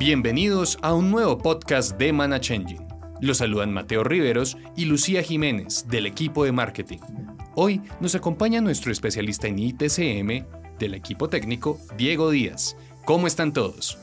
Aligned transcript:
Bienvenidos 0.00 0.78
a 0.80 0.94
un 0.94 1.10
nuevo 1.10 1.36
podcast 1.36 1.98
de 1.98 2.10
Manachengine. 2.10 2.88
Los 3.20 3.36
saludan 3.36 3.70
Mateo 3.70 4.02
Riveros 4.02 4.56
y 4.74 4.86
Lucía 4.86 5.22
Jiménez 5.22 5.86
del 5.88 6.06
equipo 6.06 6.42
de 6.46 6.52
marketing. 6.52 7.00
Hoy 7.54 7.82
nos 8.00 8.14
acompaña 8.14 8.62
nuestro 8.62 8.92
especialista 8.92 9.46
en 9.46 9.58
ITCM 9.58 10.46
del 10.78 10.94
equipo 10.94 11.28
técnico, 11.28 11.78
Diego 11.98 12.30
Díaz. 12.30 12.78
¿Cómo 13.04 13.26
están 13.26 13.52
todos? 13.52 13.98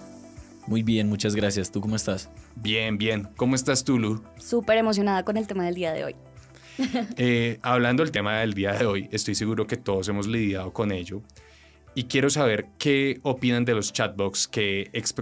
Muy 0.67 0.83
bien, 0.83 1.09
muchas 1.09 1.35
gracias. 1.35 1.71
¿Tú 1.71 1.81
cómo 1.81 1.95
estás? 1.95 2.29
Bien, 2.55 2.99
bien. 2.99 3.29
¿Cómo 3.35 3.55
estás 3.55 3.83
tú, 3.83 3.97
Lu? 3.97 4.23
Súper 4.37 4.77
emocionada 4.77 5.23
con 5.23 5.35
el 5.35 5.47
tema 5.47 5.65
del 5.65 5.73
día 5.73 5.93
de 5.93 6.05
hoy. 6.05 6.15
Eh, 7.17 7.57
hablando 7.63 8.03
del 8.03 8.11
tema 8.11 8.37
del 8.37 8.53
día 8.53 8.73
de 8.73 8.85
hoy, 8.85 9.09
estoy 9.11 9.33
seguro 9.33 9.65
que 9.65 9.77
todos 9.77 10.07
hemos 10.09 10.27
lidiado 10.27 10.71
con 10.73 10.91
ello. 10.91 11.23
Y 11.97 12.03
quiero 12.03 12.29
saber 12.29 12.67
qué 12.77 13.19
opinan 13.23 13.65
de 13.65 13.73
los 13.73 13.91
chatbots, 13.91 14.47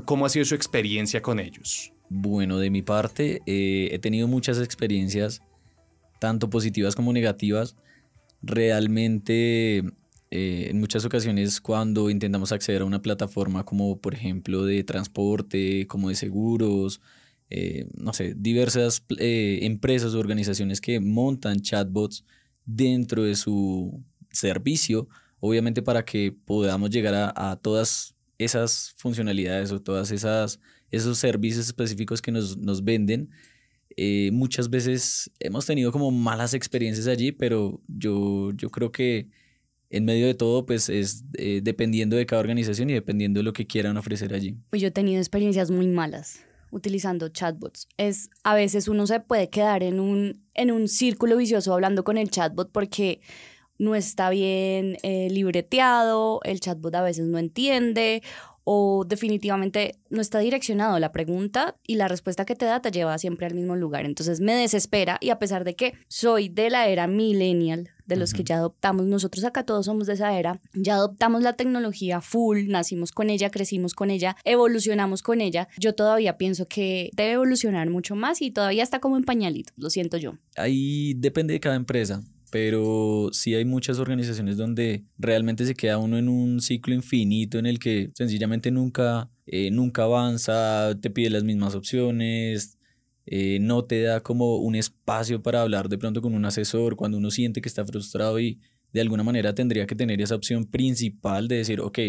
cómo 0.04 0.26
ha 0.26 0.30
sido 0.30 0.44
su 0.44 0.56
experiencia 0.56 1.22
con 1.22 1.40
ellos. 1.40 1.94
Bueno, 2.10 2.58
de 2.60 2.70
mi 2.70 2.82
parte, 2.82 3.42
eh, 3.46 3.88
he 3.94 4.00
tenido 4.00 4.28
muchas 4.28 4.60
experiencias, 4.60 5.42
tanto 6.20 6.50
positivas 6.50 6.94
como 6.94 7.14
negativas. 7.14 7.78
Realmente, 8.42 9.86
eh, 10.32 10.68
en 10.70 10.78
muchas 10.82 11.06
ocasiones, 11.06 11.62
cuando 11.62 12.10
intentamos 12.10 12.52
acceder 12.52 12.82
a 12.82 12.86
una 12.86 13.02
plataforma 13.02 13.64
como, 13.64 14.02
por 14.02 14.14
ejemplo, 14.14 14.66
de 14.66 14.84
transporte, 14.84 15.88
como 15.88 16.10
de 16.10 16.16
seguros, 16.16 17.00
eh, 17.50 17.88
no 17.94 18.12
sé, 18.12 18.34
diversas 18.36 19.02
empresas 19.18 20.14
o 20.14 20.20
organizaciones 20.20 20.82
que 20.82 21.00
montan 21.00 21.62
chatbots 21.62 22.26
dentro 22.66 23.24
de 23.24 23.38
su 23.38 24.04
servicio, 24.30 25.08
obviamente 25.40 25.82
para 25.82 26.04
que 26.04 26.32
podamos 26.32 26.90
llegar 26.90 27.34
a, 27.36 27.56
todas 27.58 28.16
esas 28.38 28.94
funcionalidades 28.98 29.72
o 29.72 29.82
todas 29.82 30.12
esas 30.12 30.60
esos 30.92 31.18
servicios 31.18 31.66
específicos 31.66 32.22
que 32.22 32.32
nos, 32.32 32.58
nos 32.58 32.84
venden. 32.84 33.30
Eh, 33.98 34.30
muchas 34.32 34.70
veces 34.70 35.32
hemos 35.40 35.66
tenido 35.66 35.92
como 35.92 36.12
malas 36.12 36.54
experiencias 36.54 37.08
allí, 37.08 37.32
pero 37.32 37.82
yo, 37.88 38.52
yo 38.54 38.70
creo 38.70 38.92
que 38.92 39.30
en 39.90 40.06
medio 40.06 40.26
de 40.26 40.34
todo, 40.34 40.66
pues 40.66 40.90
es 40.90 41.24
eh, 41.38 41.62
dependiendo 41.64 42.16
de 42.16 42.26
cada 42.26 42.42
organización 42.42 42.90
y 42.90 42.94
dependiendo 42.94 43.40
de 43.40 43.44
lo 43.44 43.54
que 43.54 43.68
quieran 43.68 43.98
ofrecer 43.98 44.34
allí. 44.34 44.58
Pues 44.70 44.82
yo 44.82 44.90
he 44.90 44.92
tenido 44.92 45.20
experiencias 45.20 45.72
muy 45.72 45.88
malas 45.88 46.42
utilizando 46.72 47.30
chatbots. 47.30 47.88
Es 47.98 48.30
a 48.44 48.56
veces 48.56 48.88
uno 48.88 49.08
se 49.08 49.22
puede 49.22 49.50
quedar 49.50 49.84
en 49.84 50.00
un, 50.00 50.44
en 50.54 50.72
un 50.72 50.88
círculo 50.88 51.38
vicioso 51.38 51.74
hablando 51.74 52.04
con 52.04 52.18
el 52.18 52.30
chatbot 52.30 52.72
porque 52.72 53.22
no 53.78 53.96
está 53.96 54.30
bien 54.30 54.98
eh, 55.04 55.30
libreteado, 55.30 56.40
el 56.44 56.60
chatbot 56.60 56.96
a 56.96 57.02
veces 57.02 57.28
no 57.28 57.38
entiende 57.38 58.22
o 58.66 59.06
definitivamente 59.08 60.00
no 60.10 60.22
está 60.22 60.40
direccionado 60.40 61.00
la 61.00 61.12
pregunta 61.12 61.78
y 61.86 61.96
la 61.96 62.08
respuesta 62.08 62.46
que 62.46 62.56
te 62.56 62.66
da 62.66 62.82
te 62.82 62.92
lleva 62.92 63.18
siempre 63.20 63.46
al 63.46 63.54
mismo 63.54 63.76
lugar. 63.76 64.06
Entonces 64.06 64.42
me 64.42 64.56
desespera 64.56 65.18
y 65.22 65.30
a 65.30 65.40
pesar 65.40 65.64
de 65.64 65.76
que 65.76 65.94
soy 66.08 66.50
de 66.50 66.72
la 66.72 66.88
era 66.88 67.06
millennial, 67.06 67.92
de 68.08 68.16
los 68.16 68.34
que 68.34 68.44
ya 68.44 68.58
adoptamos, 68.58 69.06
nosotros 69.06 69.46
acá 69.46 69.64
todos 69.64 69.86
somos 69.86 70.08
de 70.08 70.14
esa 70.14 70.38
era, 70.38 70.62
ya 70.74 70.96
adoptamos 70.96 71.44
la 71.44 71.54
tecnología 71.54 72.22
full, 72.22 72.68
nacimos 72.68 73.12
con 73.12 73.30
ella, 73.30 73.50
crecimos 73.50 73.94
con 73.94 74.12
ella, 74.12 74.36
evolucionamos 74.44 75.22
con 75.22 75.42
ella, 75.42 75.68
yo 75.78 75.94
todavía 75.94 76.38
pienso 76.38 76.68
que 76.68 77.10
debe 77.14 77.34
evolucionar 77.34 77.90
mucho 77.90 78.16
más 78.16 78.42
y 78.42 78.52
todavía 78.52 78.84
está 78.84 79.00
como 79.00 79.18
en 79.18 79.24
pañalitos, 79.24 79.74
lo 79.78 79.90
siento 79.90 80.18
yo. 80.18 80.34
Ahí 80.56 81.14
depende 81.16 81.54
de 81.54 81.60
cada 81.60 81.76
empresa 81.76 82.24
pero 82.56 83.32
sí 83.34 83.54
hay 83.54 83.66
muchas 83.66 84.00
organizaciones 84.00 84.56
donde 84.56 85.04
realmente 85.18 85.66
se 85.66 85.76
queda 85.76 85.98
uno 85.98 86.18
en 86.18 86.30
un 86.30 86.62
ciclo 86.62 86.96
infinito 86.96 87.60
en 87.60 87.66
el 87.66 87.80
que 87.80 88.12
sencillamente 88.14 88.72
nunca, 88.72 89.30
eh, 89.46 89.72
nunca 89.72 90.04
avanza, 90.04 90.98
te 91.02 91.10
pide 91.10 91.30
las 91.32 91.44
mismas 91.44 91.76
opciones, 91.76 92.78
eh, 93.26 93.58
no 93.60 93.84
te 93.84 94.04
da 94.04 94.22
como 94.22 94.56
un 94.60 94.76
espacio 94.76 95.44
para 95.44 95.64
hablar 95.64 95.90
de 95.90 95.98
pronto 95.98 96.22
con 96.22 96.34
un 96.34 96.46
asesor 96.46 96.96
cuando 96.96 97.18
uno 97.18 97.30
siente 97.30 97.60
que 97.60 97.68
está 97.68 97.84
frustrado 97.84 98.40
y 98.40 98.62
de 98.94 99.02
alguna 99.02 99.24
manera 99.24 99.54
tendría 99.54 99.86
que 99.86 99.96
tener 99.96 100.22
esa 100.22 100.36
opción 100.36 100.64
principal 100.64 101.50
de 101.50 101.58
decir, 101.58 101.82
ok, 101.82 102.00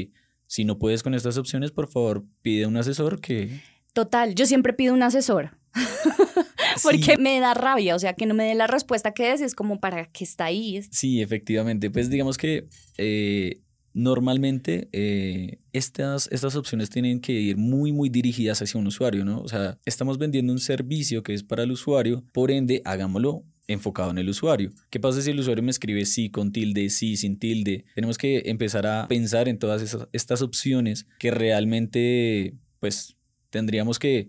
si 0.47 0.65
no 0.65 0.79
puedes 0.79 1.03
con 1.03 1.15
estas 1.15 1.39
opciones, 1.39 1.73
por 1.73 1.89
favor, 1.89 2.25
pide 2.43 2.67
un 2.67 2.77
asesor 2.77 3.21
que... 3.21 3.63
Total, 3.93 4.37
yo 4.37 4.47
siempre 4.47 4.75
pido 4.75 4.95
un 4.95 5.03
asesor. 5.03 5.59
porque 6.83 7.17
me 7.19 7.41
da 7.41 7.55
rabia, 7.55 7.95
o 7.95 7.99
sea, 7.99 8.15
que 8.15 8.27
no 8.27 8.35
me 8.35 8.45
dé 8.45 8.55
la 8.55 8.67
respuesta 8.67 9.13
que 9.13 9.33
es, 9.33 9.41
es 9.41 9.55
como 9.55 9.81
para 9.81 10.07
que 10.07 10.25
está 10.25 10.47
ahí. 10.47 10.81
Sí, 10.91 11.23
efectivamente, 11.23 11.91
pues 11.91 12.11
digamos 12.11 12.37
que 12.37 12.69
eh, 12.99 13.61
normalmente 13.97 14.89
eh, 14.93 15.59
estas, 15.73 16.29
estas 16.31 16.55
opciones 16.55 16.91
tienen 16.91 17.21
que 17.21 17.33
ir 17.33 17.57
muy, 17.57 17.93
muy 17.93 18.11
dirigidas 18.11 18.61
hacia 18.61 18.79
un 18.79 18.87
usuario, 18.87 19.25
¿no? 19.25 19.41
O 19.41 19.49
sea, 19.49 19.79
estamos 19.87 20.19
vendiendo 20.19 20.53
un 20.53 20.59
servicio 20.59 21.23
que 21.23 21.33
es 21.33 21.43
para 21.43 21.63
el 21.63 21.73
usuario, 21.73 22.23
por 22.33 22.51
ende, 22.51 22.83
hagámoslo 22.85 23.45
enfocado 23.69 24.11
en 24.11 24.19
el 24.19 24.29
usuario. 24.29 24.71
¿Qué 24.91 25.01
pasa 25.01 25.23
si 25.23 25.31
el 25.31 25.41
usuario 25.41 25.63
me 25.63 25.71
escribe 25.71 26.05
sí 26.05 26.31
con 26.31 26.53
tilde, 26.53 26.91
sí 26.91 27.17
sin 27.17 27.39
tilde? 27.39 27.85
Tenemos 27.95 28.19
que 28.19 28.43
empezar 28.47 28.87
a 28.87 29.09
pensar 29.09 29.49
en 29.49 29.59
todas 29.59 29.81
esas, 29.83 30.09
estas 30.13 30.43
opciones 30.43 31.07
que 31.19 31.31
realmente, 31.31 32.55
pues, 32.81 33.17
tendríamos 33.51 33.99
que 33.99 34.29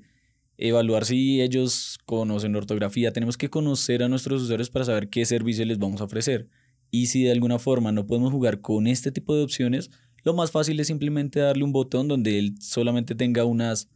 evaluar 0.57 1.05
si 1.05 1.41
ellos 1.41 1.99
conocen 2.05 2.55
ortografía. 2.55 3.11
Tenemos 3.11 3.37
que 3.37 3.49
conocer 3.49 4.03
a 4.03 4.09
nuestros 4.09 4.41
usuarios 4.41 4.69
para 4.69 4.85
saber 4.85 5.09
qué 5.09 5.25
servicio 5.25 5.65
les 5.65 5.77
vamos 5.77 6.01
a 6.01 6.05
ofrecer. 6.05 6.49
Y 6.91 7.07
si 7.07 7.23
de 7.23 7.31
alguna 7.31 7.59
forma 7.59 7.91
no 7.91 8.07
podemos 8.07 8.31
jugar 8.31 8.61
con 8.61 8.87
este 8.87 9.11
tipo 9.11 9.35
de 9.35 9.43
opciones, 9.43 9.91
lo 10.23 10.33
más 10.33 10.51
fácil 10.51 10.79
es 10.79 10.87
simplemente 10.87 11.39
darle 11.39 11.63
un 11.63 11.71
botón 11.71 12.07
donde 12.07 12.39
él 12.39 12.55
solamente 12.59 13.15
tenga 13.15 13.45
unas 13.45 13.89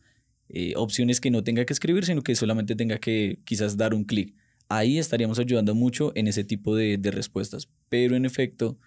eh, 0.50 0.74
opciones 0.76 1.20
que 1.22 1.32
no 1.32 1.44
tenga 1.44 1.66
que 1.66 1.74
escribir, 1.74 2.06
sino 2.06 2.22
que 2.22 2.36
solamente 2.36 2.76
tenga 2.76 3.00
que 3.00 3.40
quizás 3.46 3.78
dar 3.78 3.94
un 3.94 4.04
clic. 4.04 4.36
Ahí 4.70 4.98
estaríamos 4.98 5.40
ayudando 5.40 5.76
mucho 5.76 6.12
en 6.16 6.28
ese 6.28 6.44
tipo 6.44 6.76
de, 6.76 7.00
respuestas. 7.12 7.70
Pero 7.90 8.16
en 8.16 8.26
efecto, 8.26 8.78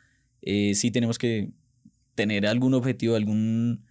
eh, 0.43 0.75
sí 0.75 0.91
tenemos 0.91 1.19
que 1.19 1.51
tener 2.15 2.47
algún 2.47 2.75
objetivo, 2.75 3.17
algún 3.17 3.85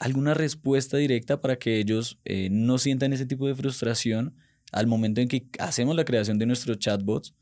alguna 0.00 0.34
respuesta 0.34 0.96
directa 0.96 1.40
para 1.40 1.56
que 1.56 1.78
ellos 1.78 2.18
eh, 2.24 2.48
no 2.50 2.78
sientan 2.78 3.12
ese 3.12 3.26
tipo 3.26 3.46
de 3.46 3.54
frustración 3.54 4.34
al 4.72 4.86
momento 4.86 5.20
en 5.20 5.28
que 5.28 5.46
hacemos 5.58 5.94
la 5.94 6.04
creación 6.04 6.38
de 6.38 6.46
nuestros 6.46 6.78
chatbots 6.78 7.34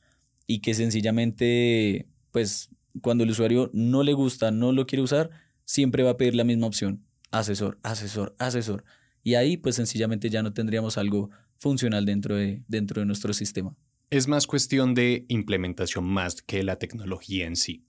y 0.46 0.58
que 0.58 0.74
sencillamente, 0.74 2.08
pues, 2.32 2.70
cuando 3.00 3.22
el 3.22 3.30
usuario 3.30 3.70
no 3.72 4.02
le 4.02 4.12
gusta, 4.12 4.50
no 4.50 4.72
lo 4.72 4.86
quiere 4.86 5.02
usar, 5.02 5.30
siempre 5.64 6.02
va 6.02 6.10
a 6.10 6.16
pedir 6.16 6.34
la 6.34 6.44
misma 6.44 6.66
opción, 6.66 7.04
asesor, 7.30 7.78
asesor, 7.82 8.34
asesor. 8.38 8.84
Y 9.22 9.34
ahí, 9.34 9.56
pues, 9.56 9.76
sencillamente 9.76 10.28
ya 10.28 10.42
no 10.42 10.52
tendríamos 10.52 10.98
algo 10.98 11.30
funcional 11.58 12.06
dentro 12.06 12.34
de, 12.34 12.62
dentro 12.66 13.00
de 13.00 13.06
nuestro 13.06 13.32
sistema. 13.34 13.76
Es 14.10 14.26
más 14.26 14.46
cuestión 14.46 14.94
de 14.94 15.26
implementación 15.28 16.04
más 16.04 16.40
que 16.42 16.62
la 16.64 16.76
tecnología 16.76 17.46
en 17.46 17.56
sí. 17.56 17.84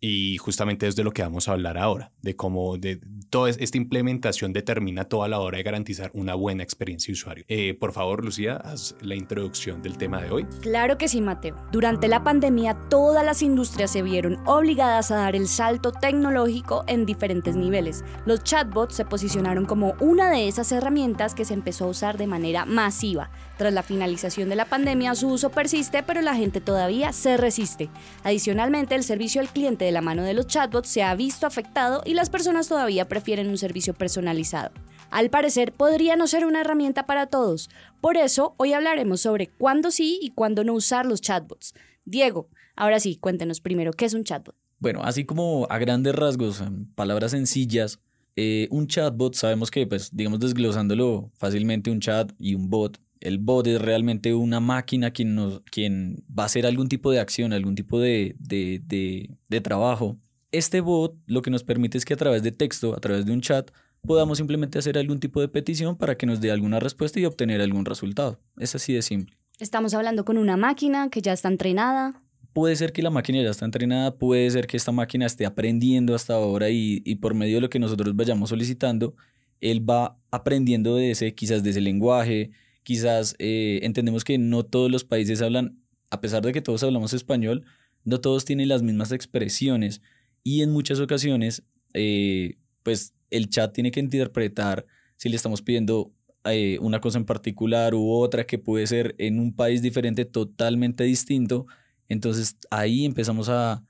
Y 0.00 0.38
justamente 0.38 0.86
es 0.86 0.96
de 0.96 1.04
lo 1.04 1.12
que 1.12 1.22
vamos 1.22 1.48
a 1.48 1.52
hablar 1.52 1.76
ahora, 1.76 2.12
de 2.22 2.36
cómo 2.36 2.78
de, 2.78 3.00
toda 3.30 3.50
esta 3.50 3.76
implementación 3.76 4.52
determina 4.52 5.04
toda 5.04 5.28
la 5.28 5.40
hora 5.40 5.58
de 5.58 5.64
garantizar 5.64 6.10
una 6.14 6.34
buena 6.34 6.62
experiencia 6.62 7.08
de 7.08 7.12
usuario. 7.12 7.44
Eh, 7.48 7.74
por 7.74 7.92
favor, 7.92 8.24
Lucía, 8.24 8.56
haz 8.56 8.94
la 9.00 9.14
introducción 9.14 9.82
del 9.82 9.98
tema 9.98 10.22
de 10.22 10.30
hoy. 10.30 10.46
Claro 10.60 10.98
que 10.98 11.08
sí, 11.08 11.20
Mateo. 11.20 11.56
Durante 11.72 12.08
la 12.08 12.22
pandemia, 12.22 12.74
todas 12.88 13.24
las 13.24 13.42
industrias 13.42 13.90
se 13.90 14.02
vieron 14.02 14.38
obligadas 14.46 15.10
a 15.10 15.16
dar 15.16 15.36
el 15.36 15.48
salto 15.48 15.92
tecnológico 15.92 16.84
en 16.86 17.06
diferentes 17.06 17.56
niveles. 17.56 18.04
Los 18.24 18.44
chatbots 18.44 18.94
se 18.94 19.04
posicionaron 19.04 19.66
como 19.66 19.94
una 20.00 20.30
de 20.30 20.48
esas 20.48 20.72
herramientas 20.72 21.34
que 21.34 21.44
se 21.44 21.54
empezó 21.54 21.84
a 21.84 21.88
usar 21.88 22.18
de 22.18 22.26
manera 22.26 22.64
masiva. 22.64 23.30
Tras 23.58 23.72
la 23.72 23.82
finalización 23.82 24.48
de 24.48 24.54
la 24.54 24.66
pandemia, 24.66 25.16
su 25.16 25.28
uso 25.30 25.50
persiste, 25.50 26.04
pero 26.04 26.22
la 26.22 26.36
gente 26.36 26.60
todavía 26.60 27.12
se 27.12 27.36
resiste. 27.36 27.90
Adicionalmente, 28.22 28.94
el 28.94 29.02
servicio 29.02 29.40
al 29.40 29.48
cliente 29.48 29.84
de 29.84 29.90
la 29.90 30.00
mano 30.00 30.22
de 30.22 30.32
los 30.32 30.46
chatbots 30.46 30.88
se 30.88 31.02
ha 31.02 31.12
visto 31.16 31.44
afectado 31.44 32.02
y 32.06 32.14
las 32.14 32.30
personas 32.30 32.68
todavía 32.68 33.08
prefieren 33.08 33.48
un 33.48 33.58
servicio 33.58 33.94
personalizado. 33.94 34.70
Al 35.10 35.28
parecer, 35.28 35.72
podría 35.72 36.14
no 36.14 36.28
ser 36.28 36.46
una 36.46 36.60
herramienta 36.60 37.04
para 37.04 37.26
todos. 37.26 37.68
Por 38.00 38.16
eso, 38.16 38.54
hoy 38.58 38.74
hablaremos 38.74 39.22
sobre 39.22 39.48
cuándo 39.48 39.90
sí 39.90 40.20
y 40.22 40.30
cuándo 40.30 40.62
no 40.62 40.74
usar 40.74 41.04
los 41.04 41.20
chatbots. 41.20 41.74
Diego, 42.04 42.48
ahora 42.76 43.00
sí, 43.00 43.16
cuéntenos 43.16 43.60
primero, 43.60 43.92
¿qué 43.92 44.04
es 44.04 44.14
un 44.14 44.22
chatbot? 44.22 44.54
Bueno, 44.78 45.02
así 45.02 45.24
como 45.24 45.66
a 45.68 45.78
grandes 45.78 46.14
rasgos, 46.14 46.60
en 46.60 46.86
palabras 46.94 47.32
sencillas, 47.32 47.98
eh, 48.36 48.68
un 48.70 48.86
chatbot 48.86 49.34
sabemos 49.34 49.68
que, 49.72 49.84
pues, 49.84 50.14
digamos, 50.14 50.38
desglosándolo 50.38 51.32
fácilmente, 51.34 51.90
un 51.90 51.98
chat 51.98 52.30
y 52.38 52.54
un 52.54 52.70
bot 52.70 53.00
el 53.20 53.38
bot 53.38 53.66
es 53.66 53.80
realmente 53.80 54.34
una 54.34 54.60
máquina 54.60 55.10
quien, 55.10 55.34
nos, 55.34 55.60
quien 55.70 56.24
va 56.36 56.44
a 56.44 56.46
hacer 56.46 56.66
algún 56.66 56.88
tipo 56.88 57.10
de 57.10 57.20
acción, 57.20 57.52
algún 57.52 57.74
tipo 57.74 58.00
de, 58.00 58.36
de, 58.38 59.60
trabajo. 59.60 60.16
Este 60.52 60.80
bot 60.80 61.16
lo 61.26 61.42
que 61.42 61.50
nos 61.50 61.64
permite 61.64 61.98
es 61.98 62.04
que 62.04 62.14
a 62.14 62.16
través 62.16 62.42
de 62.42 62.52
texto, 62.52 62.94
a 62.94 63.00
través 63.00 63.26
de 63.26 63.32
un 63.32 63.40
chat, 63.40 63.70
podamos 64.02 64.38
simplemente 64.38 64.78
hacer 64.78 64.96
algún 64.96 65.20
tipo 65.20 65.40
de 65.40 65.48
petición 65.48 65.96
para 65.96 66.16
que 66.16 66.26
nos 66.26 66.40
dé 66.40 66.50
alguna 66.50 66.80
respuesta 66.80 67.20
y 67.20 67.24
obtener 67.24 67.60
algún 67.60 67.84
resultado. 67.84 68.40
Es 68.56 68.74
así 68.74 68.94
de 68.94 69.02
simple. 69.02 69.36
Estamos 69.58 69.92
hablando 69.94 70.24
con 70.24 70.38
una 70.38 70.56
máquina 70.56 71.10
que 71.10 71.20
ya 71.20 71.32
está 71.32 71.48
entrenada. 71.48 72.22
Puede 72.52 72.76
ser 72.76 72.92
que 72.92 73.02
la 73.02 73.10
máquina 73.10 73.42
ya 73.42 73.50
está 73.50 73.64
entrenada, 73.64 74.16
puede 74.16 74.50
ser 74.50 74.66
que 74.66 74.76
esta 74.76 74.92
máquina 74.92 75.26
esté 75.26 75.44
aprendiendo 75.44 76.14
hasta 76.14 76.34
ahora 76.34 76.70
y, 76.70 77.02
y 77.04 77.16
por 77.16 77.34
medio 77.34 77.56
de 77.56 77.60
lo 77.60 77.70
que 77.70 77.78
nosotros 77.78 78.16
vayamos 78.16 78.48
solicitando, 78.48 79.14
él 79.60 79.88
va 79.88 80.16
aprendiendo 80.30 80.96
de 80.96 81.10
ese, 81.10 81.34
quizás 81.34 81.62
de 81.62 81.70
ese 81.70 81.80
lenguaje, 81.80 82.50
quizás 82.88 83.36
eh, 83.38 83.80
entendemos 83.82 84.24
que 84.24 84.38
no 84.38 84.64
todos 84.64 84.90
los 84.90 85.04
países 85.04 85.42
hablan, 85.42 85.78
a 86.08 86.22
pesar 86.22 86.42
de 86.42 86.54
que 86.54 86.62
todos 86.62 86.82
hablamos 86.82 87.12
español, 87.12 87.66
no 88.02 88.18
todos 88.22 88.46
tienen 88.46 88.70
las 88.70 88.82
mismas 88.82 89.12
expresiones 89.12 90.00
y 90.42 90.62
en 90.62 90.70
muchas 90.70 90.98
ocasiones, 90.98 91.64
eh, 91.92 92.56
pues 92.82 93.12
el 93.28 93.50
chat 93.50 93.74
tiene 93.74 93.90
que 93.90 94.00
interpretar 94.00 94.86
si 95.18 95.28
le 95.28 95.36
estamos 95.36 95.60
pidiendo 95.60 96.14
eh, 96.46 96.78
una 96.80 96.98
cosa 97.02 97.18
en 97.18 97.26
particular 97.26 97.94
u 97.94 98.10
otra 98.10 98.46
que 98.46 98.56
puede 98.58 98.86
ser 98.86 99.14
en 99.18 99.38
un 99.38 99.54
país 99.54 99.82
diferente 99.82 100.24
totalmente 100.24 101.04
distinto. 101.04 101.66
Entonces 102.08 102.56
ahí 102.70 103.04
empezamos 103.04 103.50
a, 103.50 103.84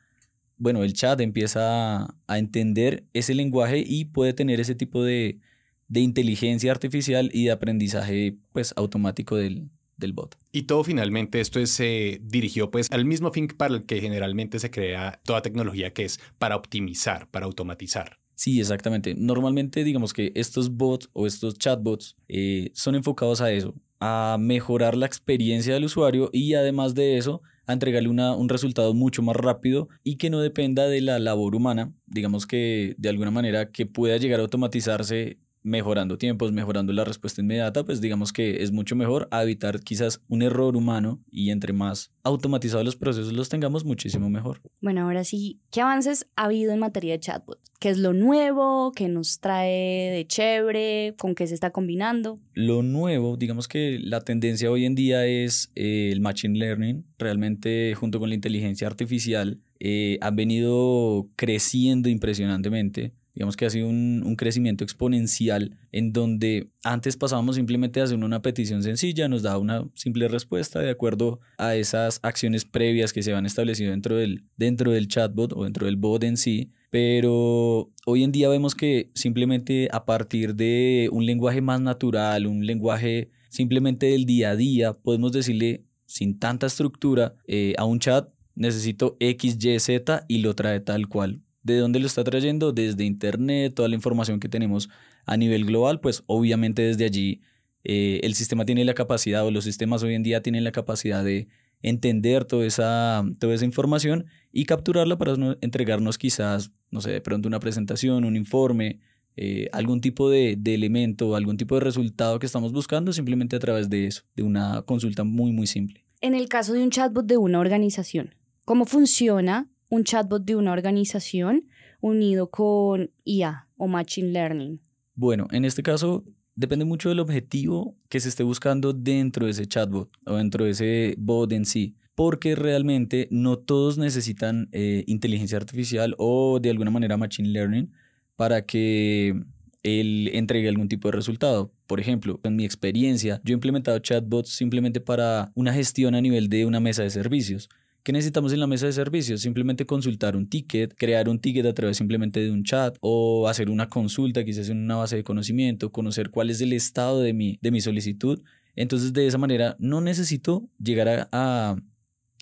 bueno, 0.56 0.82
el 0.82 0.92
chat 0.92 1.20
empieza 1.20 2.16
a, 2.26 2.38
entender 2.38 3.04
ese 3.12 3.32
lenguaje 3.32 3.84
y 3.86 4.06
puede 4.06 4.32
tener 4.32 4.58
ese 4.58 4.74
tipo 4.74 5.04
de, 5.04 5.38
de 5.88 6.00
inteligencia 6.00 6.70
artificial 6.70 7.30
y 7.32 7.46
de 7.46 7.50
aprendizaje 7.50 8.36
pues 8.52 8.72
automático 8.76 9.36
del, 9.36 9.70
del 9.98 10.12
bot. 10.12 10.36
Y 10.52 10.62
todo 10.62 10.84
finalmente 10.84 11.40
esto 11.40 11.60
es 11.60 11.78
eh, 11.80 12.20
dirigido 12.22 12.70
pues 12.70 12.90
al 12.90 13.04
mismo 13.04 13.32
fin 13.32 13.48
para 13.48 13.74
el 13.74 13.84
que 13.84 14.00
generalmente 14.00 14.58
se 14.58 14.70
crea 14.70 15.20
toda 15.24 15.42
tecnología 15.42 15.92
que 15.92 16.04
es 16.04 16.20
para 16.38 16.56
optimizar, 16.56 17.28
para 17.30 17.46
automatizar. 17.46 18.18
Sí, 18.34 18.60
exactamente. 18.60 19.14
Normalmente 19.16 19.82
digamos 19.82 20.12
que 20.12 20.30
estos 20.36 20.76
bots 20.76 21.10
o 21.12 21.26
estos 21.26 21.58
chatbots 21.58 22.16
eh, 22.28 22.70
son 22.72 22.94
enfocados 22.94 23.40
a 23.40 23.50
eso, 23.50 23.74
a 23.98 24.36
mejorar 24.38 24.96
la 24.96 25.06
experiencia 25.06 25.74
del 25.74 25.84
usuario 25.84 26.30
y 26.32 26.54
además 26.54 26.94
de 26.94 27.16
eso, 27.16 27.42
a 27.66 27.72
entregarle 27.72 28.08
una, 28.08 28.36
un 28.36 28.48
resultado 28.48 28.94
mucho 28.94 29.22
más 29.22 29.34
rápido 29.34 29.88
y 30.04 30.16
que 30.16 30.30
no 30.30 30.40
dependa 30.40 30.86
de 30.86 31.00
la 31.00 31.18
labor 31.18 31.56
humana, 31.56 31.92
digamos 32.06 32.46
que 32.46 32.94
de 32.96 33.08
alguna 33.08 33.32
manera 33.32 33.72
que 33.72 33.86
pueda 33.86 34.16
llegar 34.18 34.38
a 34.38 34.44
automatizarse 34.44 35.38
mejorando 35.62 36.18
tiempos, 36.18 36.52
mejorando 36.52 36.92
la 36.92 37.04
respuesta 37.04 37.40
inmediata, 37.40 37.84
pues 37.84 38.00
digamos 38.00 38.32
que 38.32 38.62
es 38.62 38.72
mucho 38.72 38.96
mejor 38.96 39.28
a 39.30 39.42
evitar 39.42 39.80
quizás 39.80 40.20
un 40.28 40.42
error 40.42 40.76
humano 40.76 41.20
y 41.30 41.50
entre 41.50 41.72
más 41.72 42.12
automatizados 42.22 42.84
los 42.84 42.96
procesos 42.96 43.32
los 43.32 43.48
tengamos, 43.48 43.84
muchísimo 43.84 44.28
mejor. 44.30 44.60
Bueno, 44.80 45.02
ahora 45.02 45.24
sí, 45.24 45.60
¿qué 45.70 45.80
avances 45.80 46.26
ha 46.36 46.44
habido 46.44 46.72
en 46.72 46.78
materia 46.78 47.12
de 47.12 47.20
chatbot? 47.20 47.58
¿Qué 47.80 47.90
es 47.90 47.98
lo 47.98 48.12
nuevo? 48.12 48.92
¿Qué 48.92 49.08
nos 49.08 49.40
trae 49.40 50.10
de 50.10 50.26
chévere? 50.26 51.14
¿Con 51.18 51.34
qué 51.34 51.46
se 51.46 51.54
está 51.54 51.70
combinando? 51.70 52.38
Lo 52.54 52.82
nuevo, 52.82 53.36
digamos 53.36 53.68
que 53.68 53.98
la 54.02 54.20
tendencia 54.20 54.70
hoy 54.70 54.84
en 54.84 54.94
día 54.94 55.26
es 55.26 55.70
eh, 55.74 56.10
el 56.12 56.20
Machine 56.20 56.58
Learning, 56.58 57.04
realmente 57.18 57.94
junto 57.94 58.18
con 58.18 58.28
la 58.28 58.34
inteligencia 58.34 58.86
artificial. 58.86 59.60
Eh, 59.80 60.18
han 60.20 60.34
venido 60.34 61.28
creciendo 61.36 62.08
impresionantemente 62.08 63.12
digamos 63.38 63.56
que 63.56 63.66
ha 63.66 63.70
sido 63.70 63.86
un, 63.86 64.34
crecimiento 64.36 64.82
exponencial 64.82 65.78
en 65.92 66.12
donde 66.12 66.72
antes 66.82 67.16
pasábamos 67.16 67.54
simplemente 67.54 68.00
a 68.00 68.04
hacer 68.04 68.18
una 68.18 68.42
petición 68.42 68.82
sencilla, 68.82 69.28
nos 69.28 69.42
daba 69.42 69.58
una 69.58 69.88
simple 69.94 70.26
respuesta 70.26 70.80
de 70.80 70.90
acuerdo 70.90 71.38
a 71.56 71.76
esas 71.76 72.18
acciones 72.24 72.64
previas 72.64 73.12
que 73.12 73.22
se 73.22 73.30
habían 73.30 73.46
establecido 73.46 73.92
dentro 73.92 74.16
del, 74.16 74.42
dentro 74.56 74.90
del 74.90 75.06
chatbot 75.06 75.52
o 75.52 75.62
dentro 75.62 75.86
del 75.86 75.94
bot 75.94 76.24
en 76.24 76.36
sí, 76.36 76.72
pero 76.90 77.92
hoy 78.06 78.24
en 78.24 78.32
día 78.32 78.48
vemos 78.48 78.74
que 78.74 79.12
simplemente 79.14 79.88
a 79.92 80.04
partir 80.04 80.56
de 80.56 81.08
un 81.12 81.24
lenguaje 81.24 81.60
más 81.60 81.80
natural, 81.80 82.48
un 82.48 82.66
lenguaje 82.66 83.30
simplemente 83.50 84.06
del 84.06 84.26
día 84.26 84.50
a 84.50 84.56
día, 84.56 84.94
podemos 84.94 85.30
decirle 85.30 85.84
sin 86.06 86.40
tanta 86.40 86.66
estructura 86.66 87.36
eh, 87.46 87.74
a 87.78 87.84
un 87.84 88.00
chat, 88.00 88.30
necesito 88.56 89.16
X, 89.20 89.64
Y, 89.64 89.78
Z 89.78 90.24
y 90.26 90.38
lo 90.38 90.56
trae 90.56 90.80
tal 90.80 91.06
cual 91.06 91.40
¿De 91.62 91.78
dónde 91.78 91.98
lo 91.98 92.06
está 92.06 92.24
trayendo? 92.24 92.72
Desde 92.72 93.04
Internet, 93.04 93.74
toda 93.74 93.88
la 93.88 93.94
información 93.94 94.40
que 94.40 94.48
tenemos 94.48 94.88
a 95.26 95.36
nivel 95.36 95.64
global, 95.64 96.00
pues 96.00 96.22
obviamente 96.26 96.82
desde 96.82 97.04
allí 97.04 97.40
eh, 97.84 98.20
el 98.22 98.34
sistema 98.34 98.64
tiene 98.64 98.84
la 98.84 98.94
capacidad, 98.94 99.44
o 99.46 99.50
los 99.50 99.64
sistemas 99.64 100.02
hoy 100.02 100.14
en 100.14 100.22
día 100.22 100.42
tienen 100.42 100.64
la 100.64 100.72
capacidad 100.72 101.24
de 101.24 101.48
entender 101.82 102.44
toda 102.44 102.66
esa, 102.66 103.24
toda 103.38 103.54
esa 103.54 103.64
información 103.64 104.26
y 104.52 104.64
capturarla 104.64 105.16
para 105.18 105.34
entregarnos 105.60 106.18
quizás, 106.18 106.72
no 106.90 107.00
sé, 107.00 107.10
de 107.10 107.20
pronto 107.20 107.48
una 107.48 107.60
presentación, 107.60 108.24
un 108.24 108.36
informe, 108.36 109.00
eh, 109.36 109.68
algún 109.72 110.00
tipo 110.00 110.28
de, 110.28 110.56
de, 110.58 110.74
elemento, 110.74 111.36
algún 111.36 111.56
tipo 111.56 111.76
de 111.76 111.80
resultado 111.80 112.38
que 112.40 112.46
estamos 112.46 112.72
buscando 112.72 113.12
simplemente 113.12 113.54
a 113.54 113.60
través 113.60 113.88
de 113.88 114.06
eso, 114.06 114.22
de 114.34 114.42
una 114.42 114.82
consulta 114.82 115.22
muy, 115.22 115.52
muy 115.52 115.66
simple. 115.66 116.04
En 116.20 116.34
el 116.34 116.48
caso 116.48 116.72
de 116.72 116.82
un 116.82 116.90
chatbot 116.90 117.26
de 117.26 117.36
una 117.36 117.60
organización, 117.60 118.34
¿cómo 118.64 118.84
funciona 118.84 119.70
un 119.88 120.04
chatbot 120.04 120.44
de 120.44 120.56
una 120.56 120.72
organización 120.72 121.68
unido 122.00 122.50
con 122.50 123.10
IA 123.24 123.68
o 123.76 123.88
Machine 123.88 124.30
Learning? 124.30 124.80
Bueno, 125.14 125.48
en 125.50 125.64
este 125.64 125.82
caso 125.82 126.24
depende 126.54 126.84
mucho 126.84 127.08
del 127.08 127.20
objetivo 127.20 127.96
que 128.08 128.20
se 128.20 128.28
esté 128.28 128.42
buscando 128.42 128.92
dentro 128.92 129.46
de 129.46 129.52
ese 129.52 129.66
chatbot 129.66 130.10
o 130.26 130.36
dentro 130.36 130.64
de 130.64 130.70
ese 130.70 131.14
bot 131.18 131.52
en 131.52 131.64
sí, 131.64 131.96
porque 132.14 132.56
realmente 132.56 133.28
no 133.30 133.58
todos 133.58 133.96
necesitan 133.96 134.68
eh, 134.72 135.04
inteligencia 135.06 135.56
artificial 135.56 136.14
o 136.18 136.58
de 136.60 136.70
alguna 136.70 136.90
manera 136.90 137.16
Machine 137.16 137.48
Learning 137.48 137.92
para 138.36 138.66
que 138.66 139.40
él 139.82 140.30
entregue 140.32 140.68
algún 140.68 140.88
tipo 140.88 141.08
de 141.08 141.12
resultado. 141.12 141.72
Por 141.86 142.00
ejemplo, 142.00 142.40
en 142.42 142.56
mi 142.56 142.64
experiencia, 142.64 143.40
yo 143.44 143.52
he 143.52 143.54
implementado 143.54 143.98
chatbots 144.00 144.50
simplemente 144.50 145.00
para 145.00 145.52
una 145.54 145.72
gestión 145.72 146.14
a 146.14 146.20
nivel 146.20 146.48
de 146.48 146.66
una 146.66 146.80
mesa 146.80 147.02
de 147.02 147.10
servicios. 147.10 147.68
¿Qué 148.08 148.12
necesitamos 148.12 148.54
en 148.54 148.60
la 148.60 148.66
mesa 148.66 148.86
de 148.86 148.94
servicios? 148.94 149.42
Simplemente 149.42 149.84
consultar 149.84 150.34
un 150.34 150.48
ticket, 150.48 150.94
crear 150.96 151.28
un 151.28 151.38
ticket 151.38 151.66
a 151.66 151.74
través 151.74 151.98
simplemente 151.98 152.40
de 152.40 152.50
un 152.50 152.64
chat 152.64 152.96
o 153.02 153.46
hacer 153.48 153.68
una 153.68 153.90
consulta 153.90 154.46
quizás 154.46 154.70
en 154.70 154.78
una 154.78 154.96
base 154.96 155.16
de 155.16 155.24
conocimiento, 155.24 155.92
conocer 155.92 156.30
cuál 156.30 156.48
es 156.48 156.62
el 156.62 156.72
estado 156.72 157.20
de 157.20 157.34
mi, 157.34 157.58
de 157.60 157.70
mi 157.70 157.82
solicitud. 157.82 158.40
Entonces 158.76 159.12
de 159.12 159.26
esa 159.26 159.36
manera 159.36 159.76
no 159.78 160.00
necesito 160.00 160.70
llegar 160.82 161.28
a, 161.32 161.76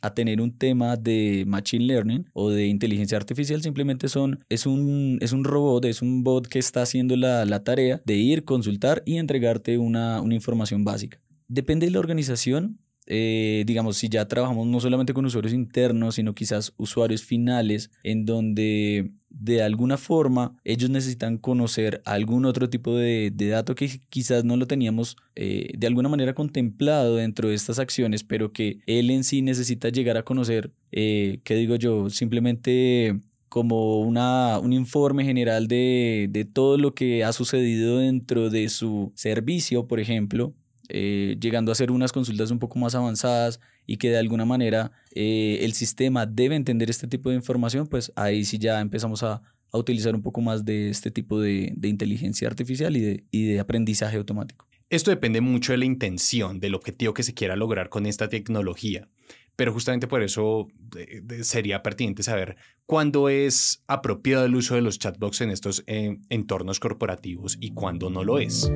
a, 0.02 0.14
tener 0.14 0.40
un 0.40 0.56
tema 0.56 0.96
de 0.96 1.42
machine 1.48 1.84
learning 1.84 2.30
o 2.32 2.50
de 2.50 2.66
inteligencia 2.66 3.18
artificial, 3.18 3.60
simplemente 3.60 4.08
son, 4.08 4.44
es, 4.48 4.66
un, 4.66 5.18
es 5.20 5.32
un 5.32 5.42
robot, 5.42 5.84
es 5.86 6.00
un 6.00 6.22
bot 6.22 6.46
que 6.46 6.60
está 6.60 6.82
haciendo 6.82 7.16
la, 7.16 7.44
la 7.44 7.64
tarea 7.64 8.00
de 8.04 8.14
ir, 8.14 8.44
consultar 8.44 9.02
y 9.04 9.16
entregarte 9.16 9.78
una, 9.78 10.20
una 10.20 10.36
información 10.36 10.84
básica. 10.84 11.20
Depende 11.48 11.86
de 11.86 11.92
la 11.92 11.98
organización, 11.98 12.78
eh, 13.06 13.64
digamos, 13.66 13.96
si 13.96 14.08
ya 14.08 14.26
trabajamos 14.26 14.66
no 14.66 14.80
solamente 14.80 15.14
con 15.14 15.24
usuarios 15.24 15.52
internos, 15.52 16.16
sino 16.16 16.34
quizás 16.34 16.72
usuarios 16.76 17.22
finales, 17.22 17.90
en 18.02 18.26
donde 18.26 19.12
de 19.30 19.62
alguna 19.62 19.96
forma 19.96 20.56
ellos 20.64 20.90
necesitan 20.90 21.36
conocer 21.38 22.02
algún 22.04 22.46
otro 22.46 22.70
tipo 22.70 22.96
de, 22.96 23.30
dato 23.36 23.74
que 23.74 24.00
quizás 24.08 24.44
no 24.44 24.56
lo 24.56 24.66
teníamos 24.66 25.16
eh, 25.34 25.72
de 25.76 25.86
alguna 25.86 26.08
manera 26.08 26.34
contemplado 26.34 27.16
dentro 27.16 27.48
de 27.48 27.54
estas 27.54 27.78
acciones, 27.78 28.24
pero 28.24 28.52
que 28.52 28.80
él 28.86 29.10
en 29.10 29.24
sí 29.24 29.42
necesita 29.42 29.90
llegar 29.90 30.16
a 30.16 30.24
conocer, 30.24 30.72
eh, 30.90 31.40
¿qué 31.44 31.54
digo 31.54 31.76
yo? 31.76 32.10
Simplemente 32.10 33.20
como 33.48 34.00
una, 34.00 34.58
un 34.58 34.72
informe 34.72 35.24
general 35.24 35.68
de, 35.68 36.28
de 36.30 36.44
todo 36.44 36.76
lo 36.78 36.94
que 36.94 37.22
ha 37.24 37.32
sucedido 37.32 37.98
dentro 37.98 38.50
de 38.50 38.68
su 38.68 39.12
servicio, 39.14 39.86
por 39.86 40.00
ejemplo, 40.00 40.54
eh, 40.88 41.36
llegando 41.40 41.70
a 41.70 41.74
hacer 41.74 41.90
unas 41.90 42.12
consultas 42.12 42.50
un 42.50 42.58
poco 42.58 42.78
más 42.78 42.94
avanzadas 42.94 43.60
y 43.86 43.96
que 43.96 44.10
de 44.10 44.18
alguna 44.18 44.44
manera 44.44 44.92
eh, 45.14 45.58
el 45.62 45.72
sistema 45.72 46.26
debe 46.26 46.56
entender 46.56 46.90
este 46.90 47.06
tipo 47.06 47.30
de 47.30 47.36
información, 47.36 47.86
pues 47.86 48.12
ahí 48.16 48.44
sí 48.44 48.58
ya 48.58 48.80
empezamos 48.80 49.22
a, 49.22 49.42
utilizar 49.72 50.14
un 50.14 50.22
poco 50.22 50.40
más 50.40 50.64
de 50.64 50.88
este 50.88 51.10
tipo 51.10 51.38
de, 51.38 51.70
de 51.76 51.88
inteligencia 51.88 52.48
artificial 52.48 52.96
y 52.96 53.00
de, 53.00 53.24
y 53.30 53.44
de 53.44 53.60
aprendizaje 53.60 54.16
automático. 54.16 54.66
Esto 54.88 55.10
depende 55.10 55.42
mucho 55.42 55.72
de 55.72 55.78
la 55.78 55.84
intención, 55.84 56.60
del 56.60 56.74
objetivo 56.74 57.12
que 57.12 57.22
se 57.22 57.34
quiera 57.34 57.56
lograr 57.56 57.90
con 57.90 58.06
esta 58.06 58.30
tecnología. 58.30 59.06
Pero 59.54 59.72
justamente 59.72 60.06
por 60.06 60.22
eso 60.22 60.68
eh, 60.96 61.22
sería 61.42 61.82
pertinente 61.82 62.22
saber 62.22 62.56
cuándo 62.86 63.28
es 63.28 63.82
apropiado 63.86 64.44
el 64.44 64.54
uso 64.54 64.76
de 64.76 64.82
los 64.82 64.98
chatbots 64.98 65.40
en 65.40 65.50
estos 65.50 65.82
entornos 65.86 66.78
corporativos 66.78 67.58
y 67.60 67.72
cuándo 67.72 68.08
no 68.08 68.22
lo 68.22 68.38
es. 68.38 68.70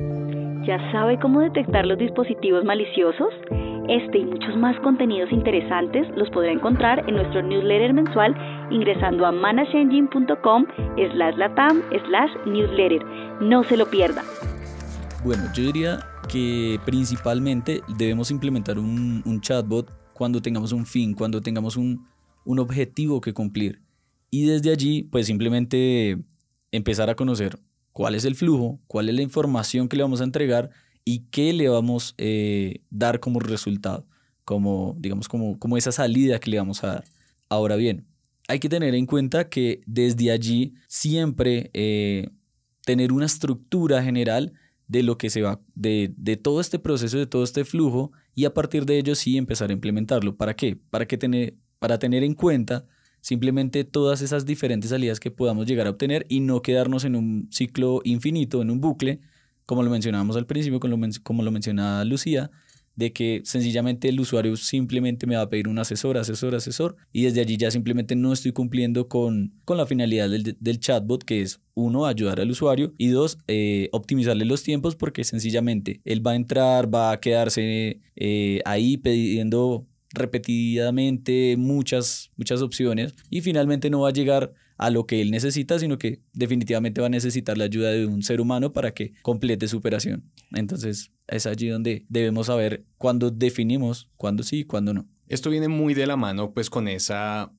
¿Ya 0.65 0.77
sabe 0.91 1.17
cómo 1.19 1.39
detectar 1.39 1.87
los 1.87 1.97
dispositivos 1.97 2.63
maliciosos? 2.63 3.33
Este 3.89 4.19
y 4.19 4.25
muchos 4.25 4.55
más 4.57 4.79
contenidos 4.81 5.31
interesantes 5.31 6.07
los 6.15 6.29
podrá 6.29 6.51
encontrar 6.51 7.03
en 7.09 7.15
nuestro 7.15 7.41
newsletter 7.41 7.93
mensual 7.93 8.35
ingresando 8.69 9.25
a 9.25 9.31
managengine.com 9.31 10.65
slash 11.13 11.35
latam 11.37 11.81
slash 12.05 12.29
newsletter. 12.45 13.03
No 13.41 13.63
se 13.63 13.75
lo 13.75 13.87
pierda. 13.87 14.21
Bueno, 15.25 15.45
yo 15.55 15.63
diría 15.63 15.99
que 16.29 16.79
principalmente 16.85 17.81
debemos 17.97 18.29
implementar 18.29 18.77
un, 18.77 19.23
un 19.25 19.41
chatbot 19.41 19.89
cuando 20.13 20.43
tengamos 20.43 20.73
un 20.73 20.85
fin, 20.85 21.15
cuando 21.15 21.41
tengamos 21.41 21.75
un, 21.75 22.05
un 22.45 22.59
objetivo 22.59 23.19
que 23.19 23.33
cumplir. 23.33 23.81
Y 24.29 24.45
desde 24.45 24.71
allí, 24.71 25.01
pues 25.01 25.25
simplemente 25.25 26.19
empezar 26.71 27.09
a 27.09 27.15
conocer 27.15 27.57
cuál 27.91 28.15
es 28.15 28.25
el 28.25 28.35
flujo, 28.35 28.79
cuál 28.87 29.09
es 29.09 29.15
la 29.15 29.21
información 29.21 29.87
que 29.87 29.97
le 29.97 30.03
vamos 30.03 30.21
a 30.21 30.25
entregar 30.25 30.69
y 31.03 31.25
qué 31.31 31.53
le 31.53 31.69
vamos 31.69 32.11
a 32.11 32.15
eh, 32.17 32.81
dar 32.89 33.19
como 33.19 33.39
resultado, 33.39 34.05
como, 34.45 34.95
digamos, 34.99 35.27
como, 35.27 35.57
como 35.59 35.77
esa 35.77 35.91
salida 35.91 36.39
que 36.39 36.51
le 36.51 36.57
vamos 36.57 36.83
a 36.83 36.87
dar. 36.87 37.03
Ahora 37.49 37.75
bien, 37.75 38.05
hay 38.47 38.59
que 38.59 38.69
tener 38.69 38.95
en 38.95 39.05
cuenta 39.05 39.49
que 39.49 39.81
desde 39.85 40.31
allí 40.31 40.73
siempre 40.87 41.71
eh, 41.73 42.29
tener 42.85 43.11
una 43.11 43.25
estructura 43.25 44.03
general 44.03 44.53
de 44.87 45.03
lo 45.03 45.17
que 45.17 45.29
se 45.29 45.41
va, 45.41 45.61
de, 45.73 46.13
de, 46.17 46.35
todo 46.35 46.59
este 46.59 46.77
proceso, 46.77 47.17
de 47.17 47.25
todo 47.25 47.43
este 47.43 47.63
flujo, 47.63 48.11
y 48.35 48.45
a 48.45 48.53
partir 48.53 48.85
de 48.85 48.97
ello 48.97 49.15
sí 49.15 49.37
empezar 49.37 49.69
a 49.69 49.73
implementarlo. 49.73 50.35
¿Para 50.35 50.55
qué? 50.55 50.75
Para, 50.75 51.07
que 51.07 51.17
tener, 51.17 51.55
para 51.79 51.97
tener 51.97 52.23
en 52.23 52.33
cuenta 52.33 52.85
simplemente 53.21 53.83
todas 53.83 54.21
esas 54.21 54.45
diferentes 54.45 54.89
salidas 54.89 55.19
que 55.19 55.31
podamos 55.31 55.67
llegar 55.67 55.87
a 55.87 55.91
obtener 55.91 56.25
y 56.27 56.41
no 56.41 56.61
quedarnos 56.61 57.05
en 57.05 57.15
un 57.15 57.47
ciclo 57.51 58.01
infinito, 58.03 58.61
en 58.61 58.71
un 58.71 58.81
bucle, 58.81 59.21
como 59.65 59.83
lo 59.83 59.89
mencionábamos 59.89 60.35
al 60.35 60.47
principio, 60.47 60.79
como 60.79 61.43
lo, 61.43 61.51
mencionaba 61.51 62.03
Lucía, 62.03 62.51
de 62.95 63.13
que 63.13 63.41
sencillamente 63.45 64.09
el 64.09 64.19
usuario 64.19 64.57
simplemente 64.57 65.25
me 65.25 65.37
va 65.37 65.43
a 65.43 65.49
pedir 65.49 65.69
un 65.69 65.79
asesor, 65.79 66.17
asesor, 66.17 66.55
asesor, 66.55 66.97
y 67.13 67.23
desde 67.23 67.39
allí 67.39 67.55
ya 67.55 67.71
simplemente 67.71 68.15
no 68.15 68.33
estoy 68.33 68.51
cumpliendo 68.51 69.07
con, 69.07 69.53
con 69.63 69.77
la 69.77 69.85
finalidad 69.85 70.29
del, 70.29 70.57
del, 70.59 70.79
chatbot, 70.79 71.23
que 71.23 71.41
es 71.41 71.61
uno, 71.73 72.05
ayudar 72.05 72.41
al 72.41 72.51
usuario, 72.51 72.93
y 72.97 73.07
dos, 73.07 73.37
eh, 73.47 73.87
optimizarle 73.93 74.43
los 74.43 74.63
tiempos, 74.63 74.95
porque 74.95 75.23
sencillamente 75.23 76.01
él 76.03 76.25
va 76.25 76.31
a 76.31 76.35
entrar, 76.35 76.93
va 76.93 77.11
a 77.11 77.19
quedarse 77.21 78.01
eh, 78.17 78.61
ahí 78.65 78.97
pidiendo 78.97 79.87
repetidamente 80.13 81.55
muchas, 81.57 82.31
muchas 82.35 82.61
opciones 82.61 83.15
y 83.29 83.41
finalmente 83.41 83.89
no 83.89 84.01
va 84.01 84.09
a 84.09 84.13
llegar 84.13 84.53
a 84.77 84.89
lo 84.89 85.05
que 85.05 85.21
él 85.21 85.29
necesita, 85.29 85.77
sino 85.77 85.99
que 85.99 86.21
definitivamente 86.33 87.01
va 87.01 87.07
a 87.07 87.11
necesitar 87.11 87.55
la 87.57 87.65
ayuda 87.65 87.91
de 87.91 88.07
un 88.07 88.23
ser 88.23 88.41
humano 88.41 88.73
para 88.73 88.93
que 88.95 89.13
complete 89.21 89.67
su 89.67 89.77
operación. 89.77 90.31
Entonces 90.53 91.11
es 91.27 91.45
allí 91.45 91.67
donde 91.67 92.05
debemos 92.09 92.47
saber 92.47 92.83
cuándo 92.97 93.29
definimos 93.29 94.09
cuándo 94.17 94.41
sí 94.41 94.59
y 94.59 94.63
cuándo 94.63 94.93
no. 94.93 95.07
Esto 95.27 95.49
viene 95.49 95.67
muy 95.67 95.93
de 95.93 96.07
la 96.07 96.17
mano 96.17 96.51
pues 96.53 96.69
con 96.69 96.87
esa 96.87 97.53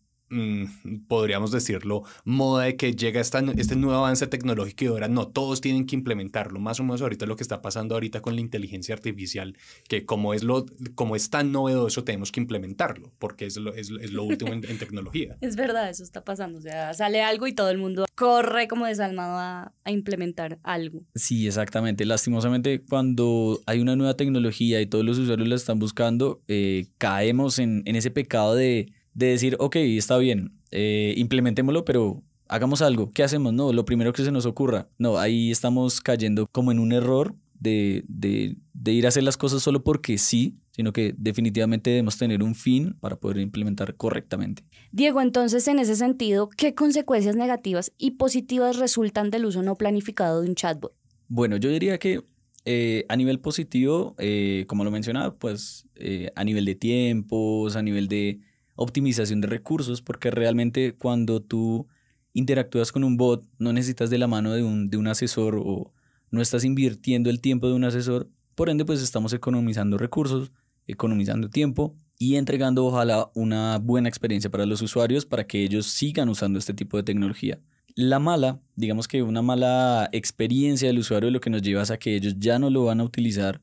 podríamos 1.08 1.50
decirlo, 1.50 2.04
moda 2.24 2.64
de 2.64 2.76
que 2.76 2.94
llega 2.94 3.20
esta, 3.20 3.40
este 3.56 3.76
nuevo 3.76 3.98
avance 3.98 4.26
tecnológico 4.26 4.84
y 4.84 4.86
ahora 4.88 5.08
no, 5.08 5.28
todos 5.28 5.60
tienen 5.60 5.86
que 5.86 5.96
implementarlo. 5.96 6.60
Más 6.60 6.80
o 6.80 6.84
menos 6.84 7.02
ahorita 7.02 7.26
lo 7.26 7.36
que 7.36 7.42
está 7.42 7.62
pasando 7.62 7.94
ahorita 7.94 8.20
con 8.22 8.34
la 8.34 8.40
inteligencia 8.40 8.94
artificial, 8.94 9.56
que 9.88 10.06
como 10.06 10.34
es, 10.34 10.42
lo, 10.42 10.66
como 10.94 11.16
es 11.16 11.30
tan 11.30 11.52
novedoso, 11.52 12.04
tenemos 12.04 12.32
que 12.32 12.40
implementarlo, 12.40 13.12
porque 13.18 13.46
es 13.46 13.56
lo, 13.56 13.74
es, 13.74 13.90
lo 13.90 14.24
último 14.24 14.52
en, 14.52 14.78
tecnología. 14.78 15.36
Es 15.42 15.56
verdad, 15.56 15.90
eso 15.90 16.02
está 16.02 16.24
pasando. 16.24 16.58
O 16.58 16.62
sea, 16.62 16.94
sale 16.94 17.22
algo 17.22 17.46
y 17.46 17.52
todo 17.52 17.68
el 17.68 17.78
mundo 17.78 18.06
corre 18.14 18.68
como 18.68 18.86
desalmado 18.86 19.36
a, 19.36 19.72
a 19.84 19.90
implementar 19.90 20.58
algo. 20.62 21.02
Sí, 21.14 21.46
exactamente. 21.46 22.04
Lastimosamente, 22.06 22.82
cuando 22.82 23.60
hay 23.66 23.80
una 23.80 23.96
nueva 23.96 24.14
tecnología 24.14 24.80
y 24.80 24.86
todos 24.86 25.04
los 25.04 25.18
usuarios 25.18 25.48
la 25.48 25.56
están 25.56 25.78
buscando, 25.78 26.40
eh, 26.48 26.86
caemos 26.98 27.58
en, 27.58 27.82
en 27.84 27.96
ese 27.96 28.10
pecado 28.10 28.54
de 28.54 28.92
de 29.14 29.26
decir, 29.26 29.56
ok, 29.58 29.76
está 29.76 30.18
bien, 30.18 30.52
eh, 30.70 31.14
implementémoslo, 31.16 31.84
pero 31.84 32.22
hagamos 32.48 32.82
algo. 32.82 33.10
¿Qué 33.12 33.22
hacemos? 33.22 33.52
No, 33.52 33.72
lo 33.72 33.84
primero 33.84 34.12
que 34.12 34.24
se 34.24 34.32
nos 34.32 34.46
ocurra. 34.46 34.88
No, 34.98 35.18
ahí 35.18 35.50
estamos 35.50 36.00
cayendo 36.00 36.46
como 36.50 36.72
en 36.72 36.78
un 36.78 36.92
error 36.92 37.34
de, 37.58 38.04
de, 38.08 38.56
de, 38.72 38.92
ir 38.92 39.04
a 39.06 39.08
hacer 39.08 39.22
las 39.22 39.36
cosas 39.36 39.62
solo 39.62 39.84
porque 39.84 40.18
sí, 40.18 40.56
sino 40.72 40.92
que 40.92 41.14
definitivamente 41.16 41.90
debemos 41.90 42.18
tener 42.18 42.42
un 42.42 42.56
fin 42.56 42.96
para 43.00 43.16
poder 43.16 43.38
implementar 43.38 43.94
correctamente. 43.94 44.64
Diego, 44.90 45.20
entonces 45.20 45.68
en 45.68 45.78
ese 45.78 45.94
sentido, 45.94 46.48
¿qué 46.48 46.74
consecuencias 46.74 47.36
negativas 47.36 47.92
y 47.98 48.12
positivas 48.12 48.78
resultan 48.78 49.30
del 49.30 49.44
uso 49.44 49.62
no 49.62 49.76
planificado 49.76 50.42
de 50.42 50.48
un 50.48 50.56
chatbot? 50.56 50.92
Bueno, 51.28 51.56
yo 51.56 51.70
diría 51.70 51.98
que 51.98 52.24
eh, 52.64 53.04
a 53.08 53.16
nivel 53.16 53.38
positivo, 53.38 54.16
eh, 54.18 54.64
como 54.66 54.82
lo 54.82 54.90
mencionaba, 54.90 55.36
pues 55.36 55.86
a 56.34 56.42
nivel 56.42 56.64
de 56.64 56.74
tiempos, 56.74 57.76
a 57.76 57.82
nivel 57.82 58.08
de 58.08 58.40
optimización 58.82 59.40
de 59.40 59.48
recursos, 59.48 60.02
porque 60.02 60.30
realmente 60.30 60.94
cuando 60.94 61.40
tú 61.40 61.86
interactúas 62.34 62.92
con 62.92 63.04
un 63.04 63.16
bot, 63.16 63.46
no 63.58 63.72
necesitas 63.72 64.10
de 64.10 64.18
la 64.18 64.26
mano 64.26 64.52
de 64.52 64.62
un, 64.62 64.88
de 64.90 64.96
un 64.96 65.06
asesor 65.06 65.56
o 65.62 65.92
no 66.30 66.40
estás 66.40 66.64
invirtiendo 66.64 67.30
el 67.30 67.40
tiempo 67.40 67.68
de 67.68 67.74
un 67.74 67.84
asesor, 67.84 68.28
por 68.54 68.70
ende 68.70 68.84
pues 68.84 69.02
estamos 69.02 69.32
economizando 69.32 69.98
recursos, 69.98 70.52
economizando 70.86 71.48
tiempo 71.48 71.94
y 72.18 72.36
entregando 72.36 72.84
ojalá 72.84 73.30
una 73.34 73.78
buena 73.78 74.08
experiencia 74.08 74.50
para 74.50 74.66
los 74.66 74.82
usuarios 74.82 75.26
para 75.26 75.46
que 75.46 75.62
ellos 75.62 75.86
sigan 75.86 76.28
usando 76.28 76.58
este 76.58 76.74
tipo 76.74 76.96
de 76.96 77.02
tecnología. 77.02 77.60
La 77.94 78.18
mala, 78.18 78.60
digamos 78.76 79.08
que 79.08 79.22
una 79.22 79.42
mala 79.42 80.08
experiencia 80.12 80.88
del 80.88 80.98
usuario 80.98 81.30
lo 81.30 81.40
que 81.40 81.50
nos 81.50 81.62
lleva 81.62 81.82
a 81.82 81.96
que 81.98 82.16
ellos 82.16 82.36
ya 82.38 82.58
no 82.58 82.70
lo 82.70 82.84
van 82.84 83.00
a 83.00 83.04
utilizar, 83.04 83.60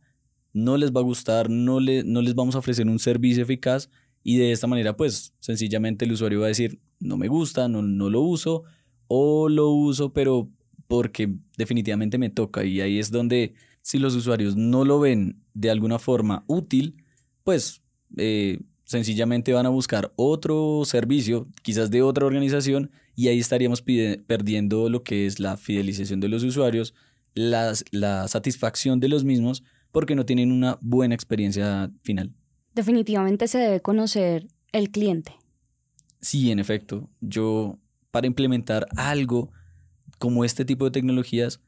no 0.54 0.78
les 0.78 0.92
va 0.92 1.00
a 1.00 1.04
gustar, 1.04 1.50
no, 1.50 1.80
le, 1.80 2.04
no 2.04 2.22
les 2.22 2.36
vamos 2.36 2.56
a 2.56 2.60
ofrecer 2.60 2.88
un 2.88 3.00
servicio 3.00 3.44
eficaz 3.44 3.90
y 4.24 4.38
de 4.38 4.52
esta 4.52 4.68
manera, 4.68 4.96
pues 4.98 5.34
sencillamente 5.40 6.06
el 6.06 6.12
usuario 6.12 6.42
va 6.42 6.46
a 6.46 6.50
decir, 6.50 6.80
no 7.00 7.18
me 7.18 7.28
gusta, 7.28 7.68
no, 7.68 7.82
no 7.82 8.10
lo 8.10 8.22
uso, 8.22 8.64
o 9.08 9.50
lo 9.50 9.70
uso, 9.70 10.14
pero 10.14 10.50
porque 10.88 11.36
definitivamente 11.58 12.18
me 12.18 12.30
toca. 12.30 12.64
Y 12.64 12.82
ahí 12.82 13.00
es 13.00 13.12
donde, 13.12 13.54
si 13.82 13.98
los 14.00 14.16
usuarios 14.16 14.56
no 14.56 14.86
lo 14.86 15.00
ven 15.00 15.42
de 15.54 15.70
alguna 15.70 16.00
forma 16.00 16.44
útil, 16.48 17.04
pues 17.44 17.82
eh, 18.18 18.60
sencillamente 18.84 19.54
van 19.54 19.66
a 19.66 19.70
buscar 19.70 20.12
otro 20.16 20.84
servicio, 20.86 21.48
quizás 21.62 21.90
de 21.90 22.02
otra 22.02 22.26
organización, 22.26 22.92
y 23.16 23.28
ahí 23.28 23.40
estaríamos 23.40 23.82
perdiendo 23.82 24.90
lo 24.90 25.04
que 25.04 25.26
es 25.26 25.40
la 25.40 25.58
fidelización 25.58 26.20
de 26.20 26.30
los 26.30 26.44
usuarios, 26.44 26.94
las, 27.34 27.86
la 27.92 28.28
satisfacción 28.28 29.00
de 29.00 29.10
los 29.10 29.24
mismos, 29.24 29.64
porque 29.92 30.16
no 30.16 30.26
tienen 30.26 30.52
una 30.52 30.78
buena 30.82 31.16
experiencia 31.16 31.92
final 32.04 32.34
definitivamente 32.80 33.48
se 33.48 33.58
debe 33.58 33.82
conocer 33.82 34.48
el 34.72 34.90
cliente. 34.90 35.36
Sí, 36.22 36.52
en 36.52 36.60
efecto. 36.60 37.10
Yo, 37.20 37.78
para 38.12 38.28
implementar 38.28 38.88
algo 38.96 39.52
como 40.18 40.46
este 40.46 40.66
tipo 40.66 40.86
de 40.86 40.92
tecnologías 40.92 41.60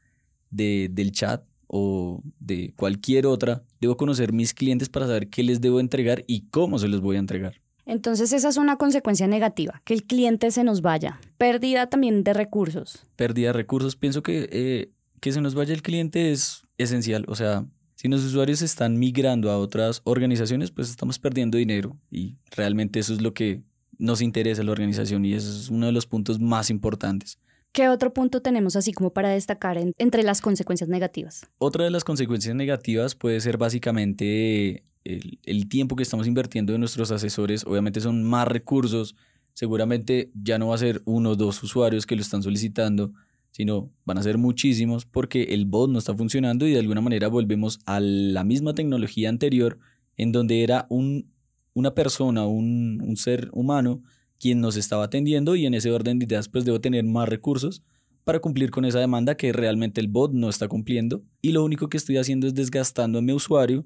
de, 0.50 0.88
del 0.90 1.12
chat 1.12 1.44
o 1.66 2.22
de 2.38 2.72
cualquier 2.76 3.26
otra, 3.26 3.62
debo 3.80 3.96
conocer 3.96 4.32
mis 4.32 4.54
clientes 4.54 4.88
para 4.88 5.06
saber 5.06 5.28
qué 5.28 5.42
les 5.42 5.60
debo 5.60 5.80
entregar 5.80 6.24
y 6.26 6.48
cómo 6.48 6.78
se 6.78 6.88
los 6.88 7.00
voy 7.00 7.16
a 7.16 7.20
entregar. 7.20 7.60
Entonces 7.84 8.32
esa 8.32 8.48
es 8.48 8.56
una 8.56 8.76
consecuencia 8.76 9.26
negativa, 9.26 9.82
que 9.84 9.94
el 9.94 10.04
cliente 10.04 10.50
se 10.50 10.64
nos 10.64 10.80
vaya. 10.80 11.20
Pérdida 11.36 11.88
también 11.88 12.24
de 12.24 12.32
recursos. 12.32 13.04
Pérdida 13.16 13.48
de 13.48 13.52
recursos. 13.54 13.96
Pienso 13.96 14.22
que 14.22 14.48
eh, 14.52 14.92
que 15.20 15.32
se 15.32 15.40
nos 15.40 15.54
vaya 15.54 15.74
el 15.74 15.82
cliente 15.82 16.32
es 16.32 16.62
esencial. 16.78 17.24
O 17.28 17.34
sea, 17.34 17.64
si 18.02 18.08
los 18.08 18.24
usuarios 18.24 18.62
están 18.62 18.98
migrando 18.98 19.48
a 19.48 19.56
otras 19.56 20.00
organizaciones, 20.02 20.72
pues 20.72 20.90
estamos 20.90 21.20
perdiendo 21.20 21.56
dinero 21.56 21.96
y 22.10 22.34
realmente 22.50 22.98
eso 22.98 23.12
es 23.12 23.22
lo 23.22 23.32
que 23.32 23.62
nos 23.96 24.22
interesa 24.22 24.62
a 24.62 24.64
la 24.64 24.72
organización 24.72 25.24
y 25.24 25.34
ese 25.34 25.48
es 25.48 25.68
uno 25.68 25.86
de 25.86 25.92
los 25.92 26.06
puntos 26.06 26.40
más 26.40 26.68
importantes. 26.68 27.38
¿Qué 27.70 27.88
otro 27.88 28.12
punto 28.12 28.42
tenemos 28.42 28.74
así 28.74 28.92
como 28.92 29.12
para 29.12 29.28
destacar 29.28 29.78
entre 29.98 30.24
las 30.24 30.40
consecuencias 30.40 30.90
negativas? 30.90 31.46
Otra 31.58 31.84
de 31.84 31.90
las 31.90 32.02
consecuencias 32.02 32.56
negativas 32.56 33.14
puede 33.14 33.40
ser 33.40 33.56
básicamente 33.56 34.82
el, 35.04 35.38
el, 35.44 35.68
tiempo 35.68 35.94
que 35.94 36.02
estamos 36.02 36.26
invirtiendo 36.26 36.74
en 36.74 36.80
nuestros 36.80 37.12
asesores. 37.12 37.64
Obviamente 37.64 38.00
son 38.00 38.24
más 38.24 38.48
recursos. 38.48 39.14
Seguramente 39.54 40.32
ya 40.34 40.58
no 40.58 40.66
va 40.68 40.74
a 40.74 40.78
ser 40.78 41.02
uno 41.04 41.30
o 41.30 41.36
dos 41.36 41.62
usuarios 41.62 42.04
que 42.04 42.16
lo 42.16 42.22
están 42.22 42.42
solicitando, 42.42 43.12
sino 43.52 43.92
van 44.04 44.18
a 44.18 44.22
ser 44.22 44.38
muchísimos 44.38 45.04
porque 45.04 45.44
el 45.44 45.66
bot 45.66 45.90
no 45.90 45.98
está 45.98 46.14
funcionando 46.14 46.66
y 46.66 46.72
de 46.72 46.80
alguna 46.80 47.00
manera 47.00 47.28
volvemos 47.28 47.78
a 47.86 48.00
la 48.00 48.42
misma 48.42 48.74
tecnología 48.74 49.28
anterior 49.28 49.78
en 50.16 50.32
donde 50.32 50.64
era 50.64 50.86
un, 50.88 51.30
una 51.74 51.94
persona, 51.94 52.46
un, 52.46 53.00
un 53.06 53.16
ser 53.16 53.50
humano 53.52 54.02
quien 54.40 54.60
nos 54.60 54.76
estaba 54.76 55.04
atendiendo 55.04 55.54
y 55.54 55.66
en 55.66 55.74
ese 55.74 55.92
orden 55.92 56.18
de 56.18 56.24
ideas 56.24 56.48
pues 56.48 56.64
debo 56.64 56.80
tener 56.80 57.04
más 57.04 57.28
recursos 57.28 57.84
para 58.24 58.40
cumplir 58.40 58.70
con 58.70 58.84
esa 58.84 58.98
demanda 58.98 59.36
que 59.36 59.52
realmente 59.52 60.00
el 60.00 60.08
bot 60.08 60.32
no 60.32 60.48
está 60.48 60.66
cumpliendo 60.66 61.22
y 61.40 61.52
lo 61.52 61.62
único 61.64 61.88
que 61.88 61.96
estoy 61.96 62.16
haciendo 62.16 62.46
es 62.46 62.54
desgastando 62.54 63.18
a 63.18 63.22
mi 63.22 63.32
usuario 63.32 63.84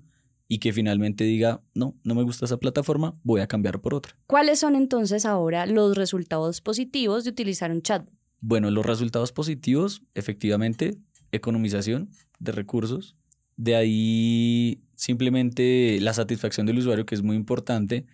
y 0.49 0.59
que 0.59 0.73
finalmente 0.73 1.25
diga, 1.25 1.63
no, 1.75 1.97
no 2.05 2.15
me 2.15 2.23
gusta 2.23 2.45
esa 2.45 2.59
plataforma, 2.59 3.15
voy 3.25 3.41
a 3.41 3.49
cambiar 3.49 3.81
por 3.81 3.95
otra. 3.95 4.17
¿Cuáles 4.27 4.61
son 4.61 4.77
entonces 4.77 5.27
ahora 5.27 5.67
los 5.67 5.97
resultados 5.97 6.61
positivos 6.61 7.25
de 7.25 7.31
utilizar 7.31 7.71
un 7.71 7.83
chat? 7.83 8.09
Bueno, 8.41 8.71
los 8.71 8.87
resultados 8.87 9.33
positivos, 9.33 10.03
efectivamente, 10.15 10.97
economización 11.33 12.11
de 12.39 12.53
recursos. 12.53 13.17
De 13.57 13.75
ahí 13.75 14.83
simplemente 14.95 15.99
la 16.01 16.13
satisfacción 16.13 16.67
del 16.67 16.79
usuario, 16.79 17.07
que 17.07 17.15
es 17.15 17.23
muy 17.23 17.37
importante, 17.37 18.07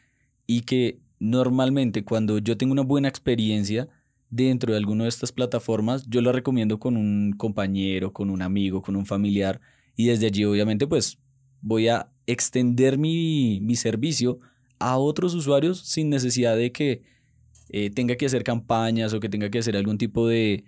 y 0.47 0.63
que 0.63 1.01
normalmente 1.19 2.05
cuando 2.05 2.39
yo 2.39 2.57
tengo 2.57 2.73
una 2.73 2.83
buena 2.83 3.09
experiencia 3.09 3.89
dentro 4.31 4.73
de 4.73 4.79
alguna 4.79 5.05
de 5.05 5.09
estas 5.09 5.33
plataformas, 5.33 6.07
yo 6.09 6.21
la 6.21 6.33
recomiendo 6.33 6.79
con 6.79 6.97
un 6.97 7.33
compañero, 7.33 8.13
con 8.13 8.31
un 8.31 8.43
amigo, 8.43 8.83
con 8.83 8.97
un 8.97 9.07
familiar, 9.07 9.61
y 9.97 10.07
desde 10.07 10.27
allí 10.27 10.45
obviamente 10.45 10.87
pues 10.87 11.19
voy 11.61 11.89
a 11.89 12.11
extender 12.27 12.99
mi, 12.99 13.61
mi 13.61 13.77
servicio 13.77 14.41
a 14.79 14.97
otros 14.97 15.35
usuarios 15.35 15.81
sin 15.81 16.09
necesidad 16.09 16.57
de 16.57 16.73
que 16.73 17.03
eh, 17.73 17.91
tenga 17.91 18.17
que 18.17 18.27
hacer 18.27 18.45
campañas 18.45 19.13
o 19.15 19.21
que 19.21 19.29
tenga 19.29 19.51
que 19.51 19.59
hacer 19.59 19.77
algún 19.77 19.99
tipo 19.99 20.29
de, 20.29 20.65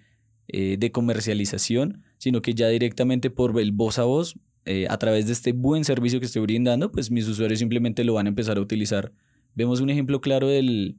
eh, 0.48 0.76
de 0.78 0.90
comercialización, 0.90 2.02
sino 2.18 2.42
que 2.42 2.54
ya 2.54 2.68
directamente 2.68 3.30
por 3.30 3.58
el 3.60 3.72
voz 3.72 3.98
a 3.98 4.04
voz, 4.04 4.38
eh, 4.64 4.86
a 4.88 4.98
través 4.98 5.26
de 5.26 5.32
este 5.32 5.52
buen 5.52 5.84
servicio 5.84 6.18
que 6.18 6.26
estoy 6.26 6.42
brindando, 6.42 6.90
pues 6.90 7.10
mis 7.10 7.28
usuarios 7.28 7.58
simplemente 7.58 8.02
lo 8.02 8.14
van 8.14 8.26
a 8.26 8.30
empezar 8.30 8.56
a 8.56 8.60
utilizar. 8.60 9.12
Vemos 9.54 9.80
un 9.80 9.90
ejemplo 9.90 10.20
claro 10.20 10.48
del, 10.48 10.96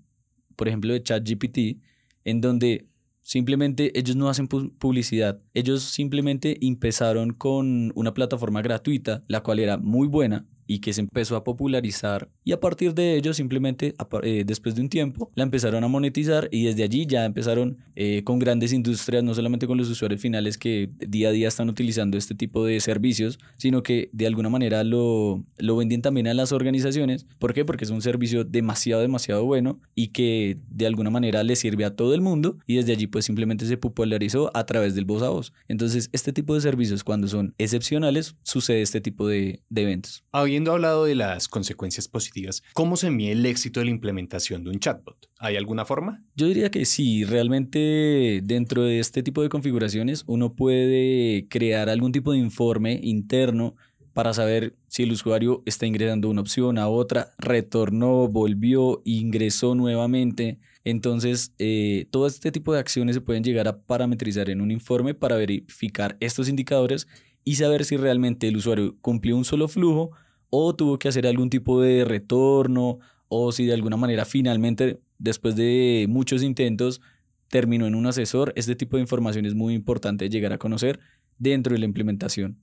por 0.56 0.68
ejemplo, 0.68 0.94
de 0.94 1.04
ChatGPT, 1.04 1.82
en 2.24 2.42
donde 2.42 2.88
Simplemente 3.26 3.92
ellos 3.98 4.16
no 4.16 4.30
hacen 4.30 4.48
publicidad. 4.48 5.42
Ellos 5.56 5.82
simplemente 5.82 6.64
empezaron 6.64 7.34
con 7.34 7.92
una 7.96 8.14
plataforma 8.14 8.62
gratuita, 8.62 9.24
la 9.28 9.42
cual 9.42 9.58
era 9.58 9.78
muy 9.78 10.08
buena, 10.08 10.48
y 10.68 10.78
que 10.78 10.94
se 10.94 11.02
empezó 11.02 11.36
a 11.36 11.44
popularizar 11.44 12.30
y 12.46 12.52
a 12.52 12.60
partir 12.60 12.94
de 12.94 13.18
ello 13.18 13.34
simplemente 13.34 13.96
eh, 14.22 14.44
después 14.46 14.76
de 14.76 14.82
un 14.82 14.88
tiempo 14.88 15.32
la 15.34 15.44
empezaron 15.44 15.84
a 15.84 15.88
monetizar 15.88 16.48
y 16.52 16.66
desde 16.66 16.84
allí 16.84 17.08
ya 17.08 17.26
empezaron 17.26 17.80
eh, 17.96 18.22
con 18.24 18.38
grandes 18.38 18.72
industrias, 18.72 19.24
no 19.24 19.34
solamente 19.34 19.66
con 19.66 19.80
los 19.80 19.90
usuarios 19.90 20.22
finales 20.22 20.60
que 20.60 20.92
día 21.00 21.30
a 21.30 21.32
día 21.32 21.48
están 21.48 21.70
utilizando 21.70 22.18
este 22.18 22.36
tipo 22.36 22.64
de 22.64 22.80
servicios, 22.80 23.40
sino 23.58 23.82
que 23.82 24.10
de 24.14 24.28
alguna 24.28 24.50
manera 24.50 24.84
lo, 24.84 25.44
lo 25.58 25.76
vendían 25.76 26.04
también 26.04 26.28
a 26.28 26.36
las 26.36 26.52
organizaciones. 26.52 27.26
¿Por 27.40 27.56
qué? 27.56 27.66
Porque 27.66 27.84
es 27.84 27.90
un 27.90 28.04
servicio 28.04 28.44
demasiado, 28.44 29.02
demasiado 29.02 29.44
bueno 29.44 29.80
y 29.96 30.10
que 30.10 30.60
de 30.70 30.86
alguna 30.86 31.10
manera 31.10 31.44
le 31.44 31.56
sirve 31.56 31.84
a 31.84 31.96
todo 31.96 32.14
el 32.14 32.22
mundo 32.22 32.60
y 32.68 32.76
desde 32.76 32.92
allí 32.92 33.08
pues 33.08 33.26
simplemente 33.26 33.66
se 33.66 33.78
popularizó 33.78 34.52
a 34.54 34.68
través 34.68 34.94
del 34.94 35.06
voz 35.06 35.24
a 35.24 35.30
voz. 35.30 35.52
Entonces 35.68 36.10
este 36.14 36.32
tipo 36.32 36.54
de 36.54 36.62
servicios 36.62 37.04
cuando 37.04 37.28
son 37.28 37.56
excepcionales 37.58 38.36
sucede 38.44 38.84
este 38.84 39.02
tipo 39.02 39.28
de, 39.28 39.64
de 39.70 39.82
eventos. 39.82 40.24
Habiendo 40.32 40.74
hablado 40.74 41.06
de 41.06 41.16
las 41.16 41.48
consecuencias 41.48 42.08
positivas, 42.08 42.35
¿cómo 42.74 42.98
se 42.98 43.12
mide 43.12 43.34
el 43.34 43.46
éxito 43.46 43.80
de 43.80 43.86
la 43.86 43.92
implementación 43.92 44.64
de 44.64 44.72
un 44.72 44.80
chatbot? 44.80 45.30
¿Hay 45.40 45.56
alguna 45.56 45.86
forma? 45.86 46.24
Yo 46.36 46.48
diría 46.48 46.72
que 46.72 46.86
sí, 46.86 47.24
realmente 47.24 48.42
dentro 48.44 48.84
de 48.84 49.00
este 49.00 49.24
tipo 49.24 49.42
de 49.42 49.50
configuraciones 49.50 50.24
uno 50.28 50.54
puede 50.54 51.48
crear 51.50 51.90
algún 51.90 52.12
tipo 52.12 52.32
de 52.32 52.40
informe 52.40 53.00
interno 53.04 53.76
para 54.14 54.34
saber 54.34 54.78
si 54.88 55.04
el 55.04 55.12
usuario 55.12 55.62
está 55.66 55.86
ingresando 55.86 56.30
una 56.30 56.40
opción 56.40 56.78
a 56.78 56.88
otra, 56.88 57.34
retornó, 57.38 58.30
volvió, 58.30 59.02
ingresó 59.04 59.76
nuevamente. 59.76 60.58
Entonces, 60.86 61.54
eh, 61.60 62.08
todo 62.12 62.26
este 62.26 62.54
tipo 62.54 62.72
de 62.72 62.80
acciones 62.80 63.16
se 63.16 63.22
pueden 63.22 63.44
llegar 63.44 63.68
a 63.68 63.82
parametrizar 63.82 64.50
en 64.50 64.62
un 64.62 64.72
informe 64.72 65.16
para 65.16 65.36
verificar 65.36 66.16
estos 66.22 66.48
indicadores 66.48 67.10
y 67.44 67.56
saber 67.56 67.84
si 67.84 67.98
realmente 67.98 68.48
el 68.48 68.56
usuario 68.56 68.96
cumplió 69.02 69.36
un 69.36 69.44
solo 69.44 69.68
flujo 69.68 70.12
o 70.50 70.76
tuvo 70.76 71.00
que 71.00 71.08
hacer 71.08 71.28
algún 71.28 71.50
tipo 71.50 71.82
de 71.82 72.06
retorno 72.06 73.00
o 73.28 73.52
si 73.52 73.66
de 73.66 73.74
alguna 73.74 73.98
manera 73.98 74.26
finalmente 74.26 75.00
después 75.18 75.56
de 75.56 76.06
muchos 76.10 76.44
intentos 76.44 77.02
terminó 77.50 77.88
en 77.88 77.96
un 77.96 78.06
asesor, 78.06 78.54
este 78.56 78.76
tipo 78.76 78.98
de 78.98 79.02
información 79.02 79.46
es 79.46 79.56
muy 79.56 79.74
importante 79.74 80.30
llegar 80.30 80.54
a 80.54 80.58
conocer 80.58 81.00
dentro 81.38 81.74
de 81.74 81.80
la 81.80 81.86
implementación. 81.86 82.60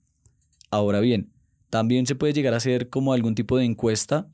Ahora 0.69 0.99
bien, 0.99 1.31
también 1.69 2.05
se 2.05 2.15
puede 2.15 2.33
llegar 2.33 2.53
a 2.53 2.57
hacer 2.57 2.89
como 2.89 3.13
algún 3.13 3.35
tipo 3.35 3.57
de 3.57 3.65
encuesta, 3.65 4.27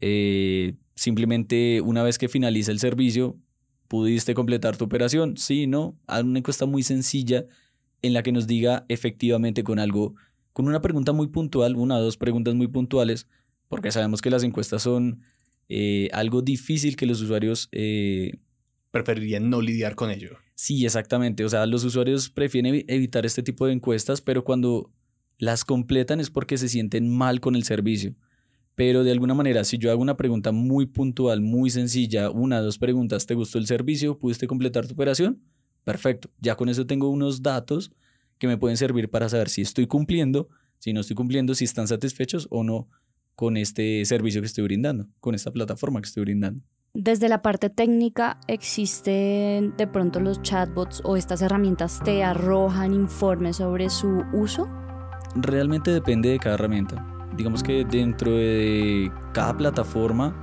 eh, 0.00 0.74
simplemente 0.94 1.80
una 1.80 2.02
vez 2.02 2.18
que 2.18 2.28
finaliza 2.28 2.70
el 2.70 2.78
servicio, 2.78 3.38
¿pudiste 3.88 4.34
completar 4.34 4.76
tu 4.76 4.84
operación? 4.84 5.36
Sí, 5.36 5.66
no, 5.66 5.98
hay 6.06 6.22
una 6.22 6.38
encuesta 6.38 6.66
muy 6.66 6.82
sencilla 6.82 7.46
en 8.02 8.12
la 8.12 8.22
que 8.22 8.32
nos 8.32 8.46
diga 8.46 8.84
efectivamente 8.88 9.64
con 9.64 9.78
algo 9.78 10.14
con 10.56 10.68
una 10.68 10.80
pregunta 10.80 11.12
muy 11.12 11.26
puntual, 11.26 11.76
una 11.76 11.98
o 11.98 12.00
dos 12.00 12.16
preguntas 12.16 12.54
muy 12.54 12.66
puntuales, 12.66 13.26
porque 13.68 13.92
sabemos 13.92 14.22
que 14.22 14.30
las 14.30 14.42
encuestas 14.42 14.80
son 14.80 15.20
eh, 15.68 16.08
algo 16.14 16.40
difícil 16.40 16.96
que 16.96 17.04
los 17.04 17.20
usuarios... 17.20 17.68
Eh, 17.72 18.38
Preferirían 18.90 19.50
no 19.50 19.60
lidiar 19.60 19.96
con 19.96 20.10
ello. 20.10 20.38
Sí, 20.54 20.86
exactamente. 20.86 21.44
O 21.44 21.50
sea, 21.50 21.66
los 21.66 21.84
usuarios 21.84 22.30
prefieren 22.30 22.86
evitar 22.88 23.26
este 23.26 23.42
tipo 23.42 23.66
de 23.66 23.74
encuestas, 23.74 24.22
pero 24.22 24.44
cuando 24.44 24.90
las 25.36 25.62
completan 25.62 26.20
es 26.20 26.30
porque 26.30 26.56
se 26.56 26.70
sienten 26.70 27.14
mal 27.14 27.40
con 27.40 27.54
el 27.54 27.64
servicio. 27.64 28.14
Pero 28.74 29.04
de 29.04 29.12
alguna 29.12 29.34
manera, 29.34 29.62
si 29.62 29.76
yo 29.76 29.90
hago 29.90 30.00
una 30.00 30.16
pregunta 30.16 30.52
muy 30.52 30.86
puntual, 30.86 31.42
muy 31.42 31.68
sencilla, 31.68 32.30
una 32.30 32.60
o 32.60 32.62
dos 32.62 32.78
preguntas, 32.78 33.26
¿te 33.26 33.34
gustó 33.34 33.58
el 33.58 33.66
servicio? 33.66 34.18
¿Pudiste 34.18 34.46
completar 34.46 34.86
tu 34.86 34.94
operación? 34.94 35.42
Perfecto. 35.84 36.30
Ya 36.40 36.54
con 36.54 36.70
eso 36.70 36.86
tengo 36.86 37.10
unos 37.10 37.42
datos 37.42 37.92
que 38.38 38.46
me 38.46 38.56
pueden 38.56 38.76
servir 38.76 39.10
para 39.10 39.28
saber 39.28 39.48
si 39.48 39.62
estoy 39.62 39.86
cumpliendo, 39.86 40.48
si 40.78 40.92
no 40.92 41.00
estoy 41.00 41.16
cumpliendo, 41.16 41.54
si 41.54 41.64
están 41.64 41.88
satisfechos 41.88 42.48
o 42.50 42.64
no 42.64 42.88
con 43.34 43.56
este 43.56 44.04
servicio 44.04 44.40
que 44.40 44.46
estoy 44.46 44.64
brindando, 44.64 45.06
con 45.20 45.34
esta 45.34 45.50
plataforma 45.50 46.00
que 46.00 46.06
estoy 46.06 46.22
brindando. 46.22 46.62
Desde 46.94 47.28
la 47.28 47.42
parte 47.42 47.68
técnica, 47.68 48.40
¿existen 48.48 49.76
de 49.76 49.86
pronto 49.86 50.18
los 50.18 50.40
chatbots 50.40 51.02
o 51.04 51.16
estas 51.16 51.42
herramientas 51.42 52.00
te 52.02 52.24
arrojan 52.24 52.94
informes 52.94 53.56
sobre 53.56 53.90
su 53.90 54.24
uso? 54.32 54.66
Realmente 55.34 55.90
depende 55.90 56.30
de 56.30 56.38
cada 56.38 56.54
herramienta. 56.54 57.04
Digamos 57.36 57.62
que 57.62 57.84
dentro 57.84 58.32
de 58.32 59.12
cada 59.34 59.54
plataforma 59.54 60.34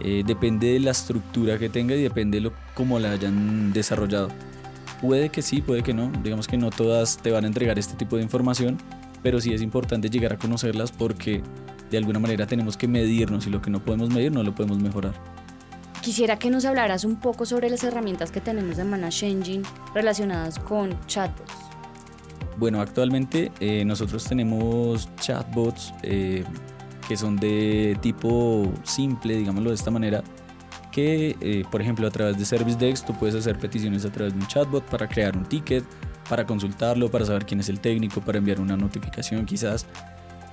eh, 0.00 0.22
depende 0.24 0.74
de 0.74 0.78
la 0.78 0.92
estructura 0.92 1.58
que 1.58 1.68
tenga 1.68 1.96
y 1.96 2.02
depende 2.02 2.36
de 2.36 2.42
lo, 2.42 2.52
cómo 2.74 3.00
la 3.00 3.10
hayan 3.10 3.72
desarrollado. 3.72 4.28
Puede 5.00 5.28
que 5.28 5.42
sí, 5.42 5.62
puede 5.62 5.82
que 5.82 5.94
no. 5.94 6.10
Digamos 6.22 6.48
que 6.48 6.56
no 6.56 6.70
todas 6.70 7.18
te 7.18 7.30
van 7.30 7.44
a 7.44 7.46
entregar 7.46 7.78
este 7.78 7.94
tipo 7.94 8.16
de 8.16 8.22
información, 8.22 8.78
pero 9.22 9.40
sí 9.40 9.52
es 9.52 9.62
importante 9.62 10.10
llegar 10.10 10.32
a 10.32 10.38
conocerlas 10.38 10.92
porque 10.92 11.42
de 11.90 11.98
alguna 11.98 12.18
manera 12.18 12.46
tenemos 12.46 12.76
que 12.76 12.88
medirnos 12.88 13.46
y 13.46 13.50
lo 13.50 13.62
que 13.62 13.70
no 13.70 13.82
podemos 13.82 14.10
medir 14.10 14.32
no 14.32 14.42
lo 14.42 14.54
podemos 14.54 14.78
mejorar. 14.78 15.14
Quisiera 16.02 16.38
que 16.38 16.50
nos 16.50 16.64
hablaras 16.64 17.04
un 17.04 17.16
poco 17.16 17.44
sobre 17.44 17.70
las 17.70 17.82
herramientas 17.84 18.30
que 18.30 18.40
tenemos 18.40 18.78
en 18.78 18.90
Manage 18.90 19.28
Engine 19.28 19.62
relacionadas 19.94 20.58
con 20.58 20.98
chatbots. 21.06 21.52
Bueno, 22.56 22.80
actualmente 22.80 23.52
eh, 23.60 23.84
nosotros 23.84 24.24
tenemos 24.24 25.08
chatbots 25.16 25.92
eh, 26.02 26.44
que 27.06 27.16
son 27.16 27.36
de 27.36 27.96
tipo 28.00 28.72
simple, 28.84 29.36
digámoslo 29.36 29.70
de 29.70 29.76
esta 29.76 29.90
manera, 29.90 30.22
que, 30.90 31.36
eh, 31.40 31.64
por 31.70 31.80
ejemplo, 31.80 32.06
a 32.06 32.10
través 32.10 32.38
de 32.38 32.44
Service 32.44 32.78
Desk 32.78 33.06
tú 33.06 33.14
puedes 33.14 33.34
hacer 33.34 33.58
peticiones 33.58 34.04
a 34.04 34.12
través 34.12 34.34
de 34.34 34.40
un 34.40 34.46
chatbot 34.46 34.84
para 34.84 35.08
crear 35.08 35.36
un 35.36 35.44
ticket, 35.44 35.84
para 36.28 36.46
consultarlo, 36.46 37.10
para 37.10 37.24
saber 37.24 37.46
quién 37.46 37.60
es 37.60 37.68
el 37.68 37.80
técnico, 37.80 38.20
para 38.20 38.38
enviar 38.38 38.60
una 38.60 38.76
notificación 38.76 39.46
quizás. 39.46 39.86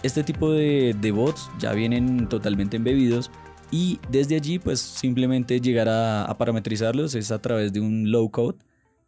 Este 0.04 0.24
tipo 0.24 0.52
de, 0.52 1.12
bots 1.14 1.50
ya 1.60 1.74
vienen 1.74 2.30
totalmente 2.30 2.78
embebidos 2.78 3.32
y 3.72 4.00
desde 4.10 4.36
allí 4.36 4.60
pues 4.60 4.80
simplemente 4.80 5.60
llegar 5.60 5.90
a, 5.90 6.26
a 6.26 6.38
parametrizarlos 6.38 7.16
es 7.16 7.32
a 7.32 7.42
través 7.42 7.74
de 7.74 7.82
un 7.82 8.12
low 8.12 8.30
code 8.30 8.58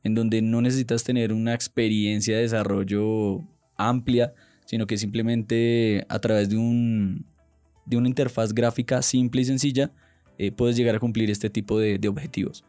en 0.03 0.15
donde 0.15 0.41
no 0.41 0.61
necesitas 0.61 1.03
tener 1.03 1.33
una 1.33 1.53
experiencia 1.53 2.35
de 2.35 2.43
desarrollo 2.43 3.43
amplia, 3.75 4.33
sino 4.65 4.87
que 4.87 4.97
simplemente 4.97 6.05
a 6.09 6.19
través 6.19 6.49
de, 6.49 6.57
un, 6.57 7.25
de 7.85 7.97
una 7.97 8.07
interfaz 8.07 8.53
gráfica 8.53 9.01
simple 9.01 9.41
y 9.41 9.45
sencilla 9.45 9.91
eh, 10.38 10.52
puedes 10.52 10.76
llegar 10.76 10.95
a 10.95 11.00
cumplir 11.00 11.30
este 11.30 11.50
tipo 11.50 11.80
de, 11.80 12.00
objetivos. 12.08 12.63